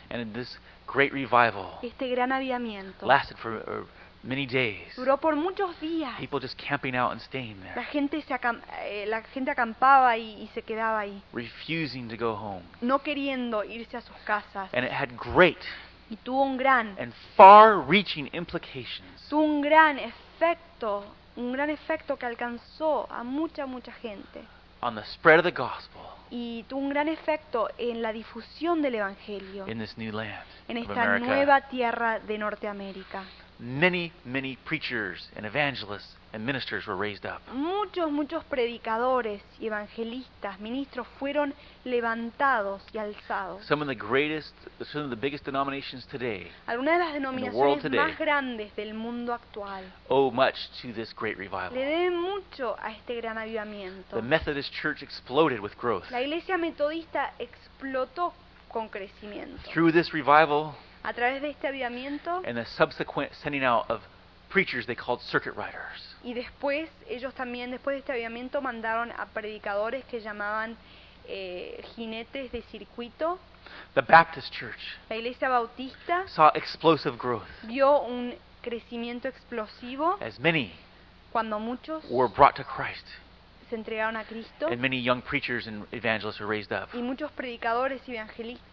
And 0.08 0.32
this 0.34 0.58
great 0.86 1.12
revival 1.12 1.78
Este 1.82 2.08
gran 2.10 2.32
avivamiento 2.32 3.06
lasted 3.06 3.36
for 3.38 3.56
uh, 3.66 3.84
many 4.22 4.46
days. 4.46 4.94
duró 4.96 5.18
por 5.18 5.36
muchos 5.36 5.78
días. 5.80 6.12
People 6.18 6.40
just 6.40 6.58
camping 6.60 6.94
out 6.96 7.12
and 7.12 7.20
staying 7.20 7.58
La 7.64 7.74
there, 7.74 7.86
gente, 7.86 8.20
se 8.22 8.34
acam- 8.34 8.60
eh, 8.84 9.04
la 9.06 9.22
gente 9.22 9.50
acampaba 9.50 10.16
y, 10.16 10.42
y 10.42 10.48
se 10.54 10.62
quedaba 10.62 11.00
ahí, 11.00 11.22
refusing 11.32 12.08
to 12.08 12.16
go 12.16 12.34
home. 12.34 12.62
no 12.80 13.00
queriendo 13.00 13.64
irse 13.64 13.96
a 13.96 14.00
sus 14.00 14.16
casas. 14.24 14.72
And 14.72 14.84
it 14.84 14.92
had 14.92 15.10
great 15.16 15.58
Y 16.10 16.16
tuvo 16.16 16.42
un 16.42 16.56
gran, 16.58 16.94
and 17.00 17.12
far-reaching 17.36 18.28
implications 18.32 19.28
tuvo 19.28 19.42
un 19.44 19.62
gran 19.62 19.98
efecto, 19.98 21.04
un 21.36 21.52
gran 21.52 21.70
efecto 21.70 22.16
que 22.16 22.26
alcanzó 22.26 23.10
a 23.10 23.22
mucha, 23.24 23.64
mucha 23.66 23.92
gente 23.92 24.40
on 24.80 24.94
the 24.94 25.04
spread 25.04 25.38
of 25.38 25.44
the 25.44 25.50
gospel 25.50 26.02
y 26.30 26.64
tuvo 26.64 26.80
un 26.80 26.90
gran 26.90 27.08
efecto 27.08 27.68
en 27.78 28.02
la 28.02 28.12
difusión 28.12 28.82
del 28.82 28.96
Evangelio 28.96 29.66
in 29.68 29.78
this 29.78 29.96
new 29.96 30.12
land 30.12 30.44
en 30.68 30.76
esta 30.76 31.18
nueva 31.18 31.62
tierra 31.62 32.18
de 32.20 32.38
Norteamérica. 32.38 33.22
Many, 33.62 34.12
many 34.24 34.58
preachers 34.64 35.28
and 35.36 35.46
evangelists 35.46 36.16
and 36.32 36.44
ministers 36.44 36.84
were 36.84 36.96
raised 36.96 37.24
up. 37.24 37.42
Muchos, 37.54 38.10
muchos 38.10 38.42
predicadores 38.42 39.40
y 39.60 39.66
evangelistas, 39.66 40.58
ministros 40.58 41.06
fueron 41.20 41.54
levantados 41.84 42.82
y 42.92 42.98
alzados. 42.98 43.64
Some 43.64 43.80
of 43.80 43.86
the 43.86 43.94
greatest, 43.94 44.52
some 44.90 45.04
of 45.04 45.10
the 45.10 45.16
biggest 45.16 45.44
denominations 45.44 46.04
today 46.10 46.50
Algunas 46.66 46.98
de 46.98 47.04
las 47.04 47.14
denominaciones 47.14 47.82
today. 47.82 48.00
más 48.00 48.18
grandes 48.18 48.74
del 48.74 48.94
mundo 48.94 49.32
actual 49.32 49.84
owe 50.08 50.32
much 50.32 50.56
to 50.80 50.92
this 50.92 51.14
great 51.14 51.38
revival. 51.38 51.72
le 51.72 51.84
deben 51.84 52.20
mucho 52.20 52.74
a 52.82 52.90
este 52.90 53.14
gran 53.20 53.38
avivamiento. 53.38 54.16
The 54.16 54.22
Methodist 54.22 54.72
Church 54.72 55.04
exploded 55.04 55.60
with 55.60 55.76
growth. 55.80 56.10
La 56.10 56.20
iglesia 56.20 56.58
metodista 56.58 57.32
explotó 57.38 58.32
con 58.68 58.88
crecimiento. 58.88 59.62
Through 59.72 59.92
this 59.92 60.12
revival 60.12 60.74
A 61.04 61.12
través 61.12 61.42
de 61.42 61.50
este 61.50 61.66
avivamiento 61.66 62.42
and 62.46 62.56
the 62.56 62.66
subsequent 62.76 63.32
sending 63.42 63.64
out 63.64 63.90
of 63.90 64.00
preachers 64.50 64.86
they 64.86 64.94
called 64.94 65.20
circuit 65.22 65.54
riders. 65.56 66.16
y 66.22 66.34
después 66.34 66.88
ellos 67.08 67.34
también, 67.34 67.70
después 67.70 67.94
de 67.94 67.98
este 68.00 68.12
avivamiento, 68.12 68.60
mandaron 68.60 69.10
a 69.12 69.26
predicadores 69.26 70.04
que 70.04 70.20
llamaban 70.20 70.76
eh, 71.26 71.82
jinetes 71.96 72.52
de 72.52 72.62
circuito. 72.62 73.38
The 73.94 74.02
Baptist 74.02 74.52
Church 74.52 74.78
La 75.08 75.16
iglesia 75.16 75.48
bautista 75.48 76.24
saw 76.28 76.50
explosive 76.54 77.16
growth 77.16 77.46
vio 77.64 78.00
un 78.02 78.34
crecimiento 78.62 79.28
explosivo 79.28 80.18
as 80.20 80.38
many 80.38 80.72
cuando 81.32 81.58
muchos 81.58 82.04
were 82.10 82.28
brought 82.28 82.54
to 82.56 82.64
Christ 82.64 83.06
se 83.70 83.76
entregaron 83.76 84.16
a 84.16 84.24
Cristo 84.24 84.66
and 84.66 84.80
many 84.80 85.00
young 85.00 85.22
preachers 85.22 85.66
and 85.66 85.86
evangelists 85.92 86.40
were 86.40 86.46
raised 86.48 86.72
up. 86.72 86.88
y 86.92 87.02
muchos 87.02 87.30
predicadores 87.32 88.02
y 88.08 88.12
evangelistas, 88.16 88.66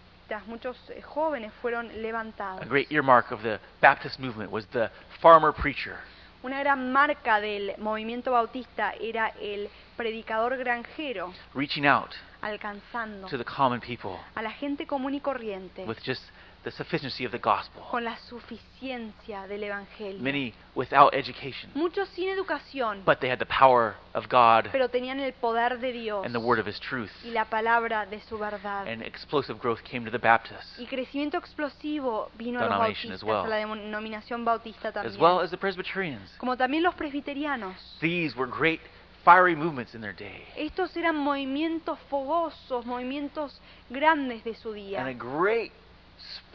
muchos 0.47 0.77
eh, 0.89 1.01
jóvenes 1.01 1.51
fueron 1.61 1.89
levantados. 2.01 2.61
A 2.61 2.65
great 2.65 2.91
earmark 2.91 3.31
of 3.31 3.41
the 3.41 3.59
Baptist 3.81 4.19
movement 4.19 4.51
was 4.51 4.65
the 4.67 4.89
farmer 5.21 5.53
preacher. 5.53 5.97
Una 6.41 6.59
gran 6.59 6.91
marca 6.93 7.41
del 7.41 7.73
movimiento 7.79 8.31
bautista 8.31 8.93
era 9.01 9.33
el 9.41 9.69
predicador 9.97 10.55
granjero, 10.57 11.33
reaching 11.53 11.85
out 11.85 12.13
alcanzando 12.41 13.27
to 13.27 13.37
the 13.37 13.43
common 13.43 13.81
people 13.81 14.17
a 14.35 14.41
la 14.41 14.51
gente 14.51 14.85
común 14.87 15.13
y 15.13 15.19
corriente 15.19 15.83
with 15.85 15.97
just 16.05 16.23
the 16.63 16.71
sufficiency 16.71 17.23
of 17.25 17.31
the 17.31 17.37
gospel. 17.39 17.81
con 17.89 18.03
la 18.03 18.17
suficiencia 18.17 19.47
del 19.47 19.63
Evangelio. 19.63 20.19
Many 20.21 20.53
without 20.75 21.13
education, 21.13 21.71
Muchos 21.73 22.09
sin 22.09 22.29
educación, 22.29 23.01
but 23.05 23.19
they 23.19 23.29
had 23.29 23.39
the 23.39 23.45
power 23.45 23.95
of 24.13 24.27
God 24.29 24.69
pero 24.71 24.89
tenían 24.89 25.19
el 25.19 25.33
poder 25.33 25.79
de 25.79 25.91
Dios 25.93 26.25
and 26.25 26.33
the 26.33 26.39
word 26.39 26.59
of 26.59 26.67
His 26.67 26.79
truth. 26.79 27.11
y 27.23 27.29
la 27.31 27.45
palabra 27.45 28.05
de 28.05 28.19
su 28.21 28.37
verdad. 28.37 28.87
And 28.87 29.01
explosive 29.01 29.59
growth 29.59 29.81
came 29.83 30.03
to 30.05 30.11
the 30.11 30.19
Baptists, 30.19 30.77
Y 30.79 30.85
crecimiento 30.85 31.37
explosivo 31.37 32.29
vino 32.37 32.59
a 32.59 32.63
los 32.63 32.69
Denomination 32.71 33.11
as 33.13 33.23
bautistas, 33.23 33.23
well. 33.23 33.45
a 33.45 33.47
la 33.47 33.75
denominación 33.75 34.43
bautista 34.45 34.89
as 34.89 34.93
también. 34.93 35.21
well 35.21 35.39
as 35.39 35.51
the 35.51 35.57
Presbyterians. 35.57 36.29
Como 36.37 36.57
también 36.57 36.83
los 36.83 36.93
presbiterianos. 36.95 37.75
These 38.01 38.35
were 38.37 38.49
great 38.49 38.81
fiery 39.23 39.55
movements 39.55 39.93
in 39.95 40.01
their 40.01 40.13
day, 40.15 40.45
Estos 40.55 40.95
eran 40.97 41.15
movimientos 41.15 41.99
fogosos, 42.09 42.85
movimientos 42.85 43.59
grandes 43.89 44.43
de 44.43 44.55
su 44.55 44.69
and 44.73 45.07
a 45.07 45.13
día. 45.13 45.17
great 45.17 45.71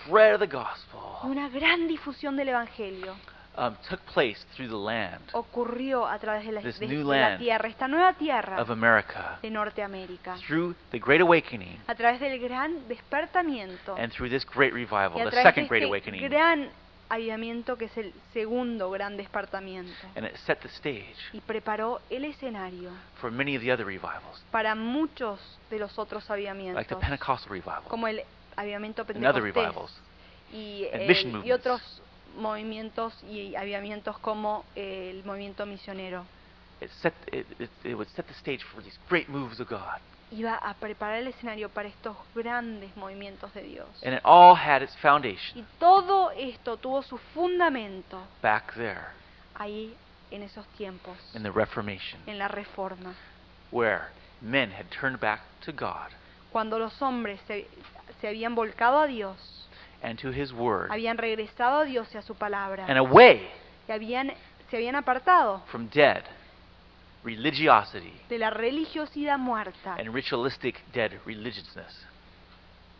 spread 0.06 0.34
of 0.34 0.40
the 0.40 0.46
Y 0.46 0.58
gospel 0.58 1.00
Una 1.24 1.48
gran 1.48 1.86
difusión 1.88 2.36
del 2.36 2.48
Evangelio 2.48 3.14
um, 3.56 3.74
took 3.88 4.00
place 4.12 4.38
through 4.54 4.68
the 4.68 4.76
land 4.76 5.22
ocurrió 5.32 6.06
a 6.06 6.18
través 6.18 6.44
de 6.46 6.52
la, 6.52 6.60
This 6.60 6.78
de- 6.78 6.86
new 6.88 6.98
de 6.98 7.04
la 7.04 7.16
land 7.28 7.38
tierra, 7.40 7.68
esta 7.68 7.88
nueva 7.88 8.12
tierra 8.14 8.60
of 8.60 8.70
America 8.70 9.38
de 9.42 9.50
Norteamérica. 9.50 10.36
through 10.46 10.74
the 10.90 10.98
Great 10.98 11.20
Awakening 11.20 11.78
A 11.86 11.94
través 11.94 12.20
del 12.20 12.38
gran 12.40 12.86
despertamiento 12.88 13.94
and 13.96 14.12
through 14.12 14.28
this 14.30 14.44
great 14.44 14.72
y 14.72 14.84
revival, 14.84 15.20
a 15.20 15.30
the 15.30 15.36
de 15.36 15.42
second 15.42 15.68
Great 15.68 15.82
este 15.82 15.88
Awakening. 15.88 16.28
gran 16.28 16.68
avivamiento 17.08 17.76
que 17.76 17.84
es 17.86 17.96
el 17.98 18.12
segundo 18.32 18.90
gran 18.90 19.16
despertamiento. 19.16 19.92
And 20.16 20.26
it 20.26 20.36
set 20.46 20.58
the 20.60 20.68
stage 20.68 21.14
Y 21.32 21.40
preparó 21.40 22.00
el 22.10 22.24
escenario 22.24 22.90
for 23.20 23.30
many 23.30 23.56
of 23.56 23.62
the 23.62 23.72
other 23.72 23.86
revivals, 23.86 24.42
para 24.50 24.74
muchos 24.74 25.38
de 25.70 25.78
los 25.78 25.98
otros 25.98 26.28
like 26.28 26.42
the 26.44 26.50
avivamientos, 26.50 26.98
Pentecostal 26.98 27.50
revival 27.50 27.82
como 27.88 28.08
el 28.08 28.22
avivamiento 28.56 29.04
pentecostés 29.04 29.42
revivals. 29.42 29.92
y, 30.52 30.86
mission 31.06 31.44
y 31.44 31.52
otros 31.52 31.80
movimientos 32.36 33.12
y 33.24 33.54
avivamientos 33.56 34.18
como 34.18 34.64
el 34.74 35.24
movimiento 35.24 35.66
misionero. 35.66 36.24
It 36.80 36.90
set 37.00 37.14
it, 37.32 37.46
it, 37.60 37.70
it 37.84 37.94
would 37.94 38.08
set 38.08 38.26
the 38.26 38.34
stage 38.34 38.62
for 38.64 38.82
these 38.82 38.98
great 39.08 39.28
moves 39.28 39.60
of 39.60 39.68
God, 39.68 40.00
Iba 40.32 40.56
a 40.56 40.74
preparar 40.74 41.18
el 41.18 41.28
escenario 41.28 41.68
para 41.68 41.88
estos 41.88 42.16
grandes 42.34 42.96
movimientos 42.96 43.52
de 43.54 43.62
Dios. 43.62 43.86
and 44.02 44.14
it 44.14 44.20
all 44.24 44.54
had 44.56 44.82
its 44.82 44.96
foundation 44.96 45.58
Y 45.58 45.64
todo 45.78 46.30
esto 46.32 46.76
tuvo 46.76 47.02
su 47.02 47.16
fundamento 47.32 48.20
back 48.42 48.74
there 48.74 49.06
ahí 49.54 49.94
en 50.32 50.42
esos 50.42 50.66
tiempos, 50.76 51.16
in 51.34 51.42
the 51.44 51.50
Reformation, 51.52 52.20
en 52.26 52.38
la 52.38 52.48
reforma, 52.48 53.14
where 53.70 54.08
men 54.40 54.72
had 54.72 54.86
turned 54.90 55.20
back 55.20 55.40
to 55.64 55.72
God 55.72 56.10
cuando 56.54 56.78
los 56.78 57.02
hombres 57.02 57.40
se, 57.48 57.66
se 58.20 58.28
habían 58.28 58.54
volcado 58.54 59.00
a 59.00 59.08
Dios, 59.08 59.36
and 60.04 60.16
to 60.20 60.28
His 60.28 60.52
Word, 60.52 60.88
habían 60.92 61.18
regresado 61.18 61.80
a 61.80 61.84
Dios 61.84 62.06
y 62.14 62.16
a 62.16 62.22
su 62.22 62.36
palabra, 62.36 62.86
and 62.86 62.96
away 62.96 63.50
y 63.88 63.90
habían, 63.90 64.32
se 64.70 64.76
habían 64.76 64.94
apartado 64.94 65.62
from 65.66 65.88
dead 65.90 66.22
religiosity 67.24 68.12
de 68.28 68.38
la 68.38 68.50
religiosidad 68.50 69.36
muerta 69.36 69.96
and 69.98 70.14
ritualistic 70.14 70.80
dead 70.92 71.10
religiousness, 71.26 72.06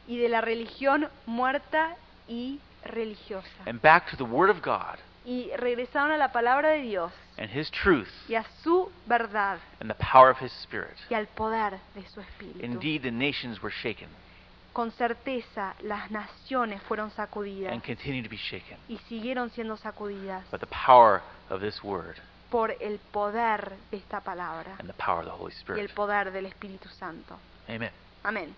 y 0.08 0.16
de 0.18 0.28
la 0.28 0.40
religión 0.40 1.08
muerta 1.24 1.94
y 2.26 2.58
religiosa. 2.84 3.46
and 3.66 3.80
back 3.80 4.10
to 4.10 4.16
the 4.16 4.24
Word 4.24 4.50
of 4.50 4.60
God 4.64 4.98
Y 5.24 5.50
regresaron 5.56 6.10
a 6.10 6.16
la 6.16 6.32
palabra 6.32 6.70
de 6.70 6.82
Dios 6.82 7.12
and 7.38 7.50
His 7.50 7.70
truth 7.70 8.08
y 8.28 8.34
a 8.34 8.44
su 8.62 8.90
verdad 9.06 9.58
and 9.80 9.90
the 9.90 9.96
power 10.12 10.30
of 10.30 10.40
His 10.42 10.52
Spirit. 10.62 10.96
y 11.10 11.14
al 11.14 11.26
poder 11.28 11.78
de 11.94 12.06
su 12.08 12.20
espíritu. 12.20 12.64
Indeed, 12.64 13.02
the 13.02 13.10
nations 13.10 13.62
were 13.62 13.74
shaken 13.82 14.08
Con 14.72 14.90
certeza 14.92 15.74
las 15.82 16.10
naciones 16.10 16.82
fueron 16.82 17.10
sacudidas 17.12 17.72
and 17.72 17.82
continue 17.82 18.22
to 18.22 18.28
be 18.28 18.36
shaken 18.36 18.76
y 18.88 18.98
siguieron 19.08 19.50
siendo 19.50 19.76
sacudidas 19.76 20.44
by 20.50 20.58
the 20.58 20.66
power 20.66 21.22
of 21.48 21.60
this 21.60 21.82
Word 21.82 22.16
por 22.50 22.72
el 22.80 22.98
poder 23.12 23.72
de 23.90 23.96
esta 23.96 24.20
palabra 24.20 24.76
and 24.78 24.88
the 24.88 24.94
power 24.94 25.20
of 25.20 25.26
the 25.26 25.30
Holy 25.30 25.52
y 25.52 25.80
el 25.80 25.86
Spirit. 25.86 25.94
poder 25.94 26.32
del 26.32 26.46
Espíritu 26.46 26.88
Santo. 26.88 27.38
Amen. 27.68 27.90
Amén. 28.24 28.54